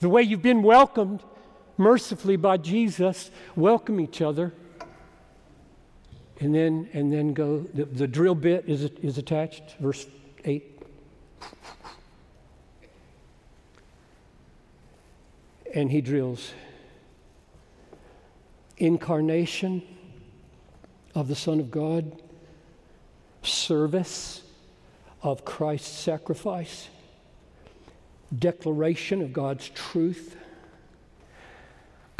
the 0.00 0.08
way 0.08 0.22
you've 0.22 0.42
been 0.42 0.64
welcomed 0.64 1.22
mercifully 1.82 2.36
by 2.36 2.56
Jesus. 2.56 3.30
Welcome 3.56 4.00
each 4.00 4.22
other. 4.22 4.52
And 6.40 6.54
then, 6.54 6.88
and 6.92 7.12
then 7.12 7.34
go, 7.34 7.60
the, 7.74 7.84
the 7.84 8.08
drill 8.08 8.34
bit 8.34 8.64
is, 8.66 8.84
is 9.02 9.18
attached, 9.18 9.76
verse 9.78 10.06
8. 10.44 10.80
And 15.74 15.90
he 15.90 16.00
drills 16.00 16.52
incarnation 18.76 19.82
of 21.14 21.28
the 21.28 21.36
Son 21.36 21.60
of 21.60 21.70
God, 21.70 22.20
service 23.42 24.42
of 25.22 25.44
Christ's 25.44 25.96
sacrifice, 25.96 26.88
declaration 28.36 29.22
of 29.22 29.32
God's 29.32 29.68
truth, 29.68 30.36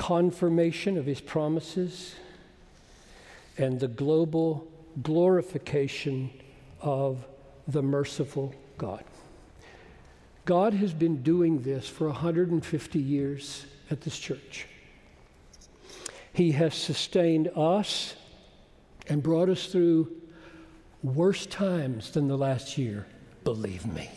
confirmation 0.03 0.99
of 0.99 1.07
his 1.07 1.21
promises, 1.21 2.17
and 3.57 3.79
the 3.79 3.87
global 3.87 4.67
glorification 5.01 6.29
of 6.81 7.25
the 7.69 7.81
merciful 7.81 8.53
God. 8.79 9.05
God 10.45 10.75
has 10.75 10.93
been 10.93 11.23
doing 11.23 11.63
this 11.63 11.89
for 11.89 12.09
150 12.09 12.99
years 12.99 13.65
at 13.93 14.01
this 14.01 14.19
church. 14.19 14.67
He 16.33 16.51
has 16.51 16.75
sustained 16.75 17.49
us 17.55 18.17
and 19.07 19.23
brought 19.23 19.49
us 19.49 19.67
through 19.67 20.11
worse 21.05 21.47
times 21.47 22.11
than 22.11 22.27
the 22.27 22.37
last 22.37 22.77
year, 22.77 23.07
believe 23.45 23.87
me. 23.87 24.11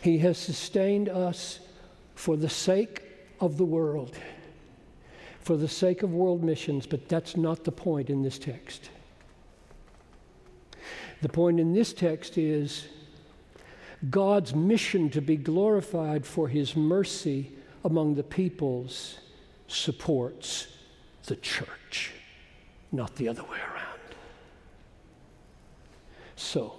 He 0.00 0.18
has 0.18 0.38
sustained 0.38 1.08
us 1.08 1.58
for 2.18 2.36
the 2.36 2.48
sake 2.48 3.02
of 3.40 3.58
the 3.58 3.64
world, 3.64 4.16
for 5.40 5.56
the 5.56 5.68
sake 5.68 6.02
of 6.02 6.12
world 6.12 6.42
missions, 6.42 6.84
but 6.84 7.08
that's 7.08 7.36
not 7.36 7.62
the 7.62 7.70
point 7.70 8.10
in 8.10 8.22
this 8.22 8.40
text. 8.40 8.90
The 11.22 11.28
point 11.28 11.60
in 11.60 11.72
this 11.72 11.92
text 11.92 12.36
is 12.36 12.88
God's 14.10 14.52
mission 14.52 15.10
to 15.10 15.20
be 15.20 15.36
glorified 15.36 16.26
for 16.26 16.48
his 16.48 16.74
mercy 16.74 17.52
among 17.84 18.16
the 18.16 18.24
peoples 18.24 19.20
supports 19.68 20.66
the 21.26 21.36
church, 21.36 22.10
not 22.90 23.14
the 23.14 23.28
other 23.28 23.44
way 23.44 23.58
around. 23.58 24.00
So, 26.34 26.74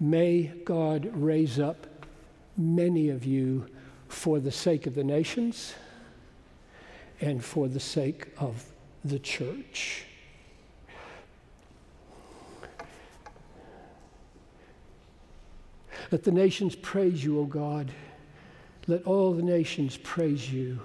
may 0.00 0.52
God 0.64 1.08
raise 1.14 1.60
up 1.60 1.86
many 2.56 3.10
of 3.10 3.24
you 3.24 3.66
for 4.14 4.38
the 4.38 4.52
sake 4.52 4.86
of 4.86 4.94
the 4.94 5.04
nations 5.04 5.74
and 7.20 7.44
for 7.44 7.68
the 7.68 7.80
sake 7.80 8.28
of 8.38 8.64
the 9.04 9.18
church. 9.18 10.04
Let 16.10 16.22
the 16.22 16.30
nations 16.30 16.76
praise 16.76 17.24
you, 17.24 17.40
O 17.40 17.44
God. 17.44 17.90
Let 18.86 19.04
all 19.04 19.32
the 19.32 19.42
nations 19.42 19.96
praise 19.96 20.50
you. 20.50 20.80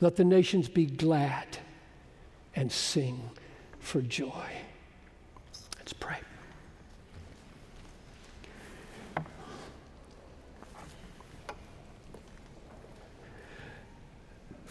Let 0.00 0.16
the 0.16 0.24
nations 0.24 0.68
be 0.68 0.86
glad 0.86 1.58
and 2.54 2.70
sing 2.70 3.30
for 3.80 4.00
joy. 4.00 4.48
Let's 5.78 5.92
pray. 5.92 6.18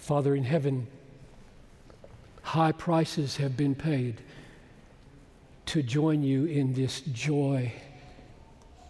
Father 0.03 0.35
in 0.35 0.43
heaven, 0.43 0.85
high 2.41 2.73
prices 2.73 3.37
have 3.37 3.55
been 3.55 3.73
paid 3.73 4.21
to 5.67 5.81
join 5.81 6.21
you 6.21 6.43
in 6.43 6.73
this 6.73 6.99
joy 6.99 7.71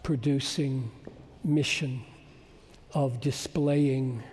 producing 0.02 0.90
mission 1.44 2.02
of 2.96 3.22
displaying 3.22 4.24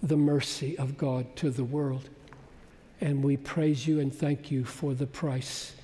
the 0.00 0.16
mercy 0.16 0.78
of 0.78 0.96
God 0.96 1.34
to 1.34 1.50
the 1.50 1.64
world. 1.64 2.08
And 3.00 3.24
we 3.24 3.36
praise 3.36 3.84
you 3.84 3.98
and 3.98 4.14
thank 4.14 4.52
you 4.52 4.64
for 4.64 4.94
the 4.94 5.08
price 5.08 5.74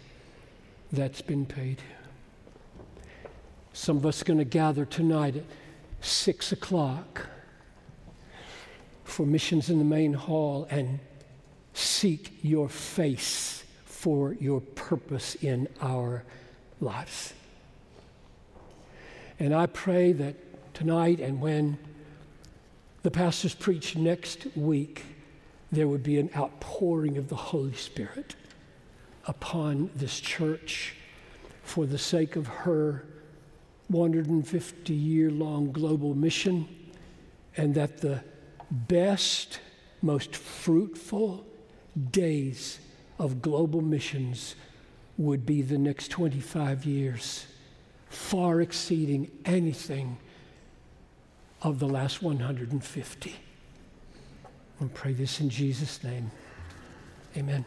that's 0.93 1.20
been 1.20 1.47
paid. 1.47 1.82
Some 3.72 3.97
of 3.97 4.07
us 4.07 4.22
are 4.22 4.24
going 4.24 4.38
to 4.38 4.45
gather 4.45 4.84
tonight 4.84 5.34
at 5.34 5.45
six 6.01 6.53
o'clock 6.53 7.26
for 9.11 9.26
missions 9.26 9.68
in 9.68 9.78
the 9.78 9.84
main 9.84 10.12
hall 10.12 10.66
and 10.70 11.00
seek 11.74 12.38
your 12.42 12.68
face 12.68 13.64
for 13.84 14.34
your 14.34 14.61
purpose 14.61 15.34
in 15.36 15.68
our 15.80 16.24
lives. 16.80 17.34
And 19.38 19.54
I 19.54 19.66
pray 19.66 20.12
that 20.12 20.36
tonight 20.74 21.20
and 21.20 21.40
when 21.40 21.78
the 23.02 23.11
pastors 23.11 23.54
preach 23.54 23.96
next 23.96 24.46
week, 24.54 25.04
there 25.72 25.88
would 25.88 26.02
be 26.02 26.18
an 26.18 26.30
outpouring 26.36 27.16
of 27.16 27.28
the 27.28 27.36
Holy 27.36 27.74
Spirit 27.74 28.36
upon 29.26 29.90
this 29.94 30.20
church 30.20 30.94
for 31.62 31.86
the 31.86 31.98
sake 31.98 32.36
of 32.36 32.46
her 32.46 33.04
150 33.88 34.94
year 34.94 35.30
long 35.30 35.72
global 35.72 36.14
mission, 36.14 36.68
and 37.56 37.74
that 37.74 37.98
the 37.98 38.22
best, 38.70 39.60
most 40.02 40.34
fruitful 40.36 41.44
days 42.10 42.80
of 43.18 43.42
global 43.42 43.80
missions 43.80 44.54
would 45.18 45.44
be 45.44 45.60
the 45.62 45.78
next 45.78 46.08
25 46.08 46.84
years, 46.84 47.46
far 48.08 48.60
exceeding 48.60 49.30
anything 49.44 50.16
of 51.62 51.78
the 51.78 51.86
last 51.86 52.22
150. 52.22 53.34
And 54.78 54.94
pray 54.94 55.12
this 55.12 55.40
in 55.40 55.50
Jesus' 55.50 56.02
name. 56.02 56.30
Amen. 57.36 57.64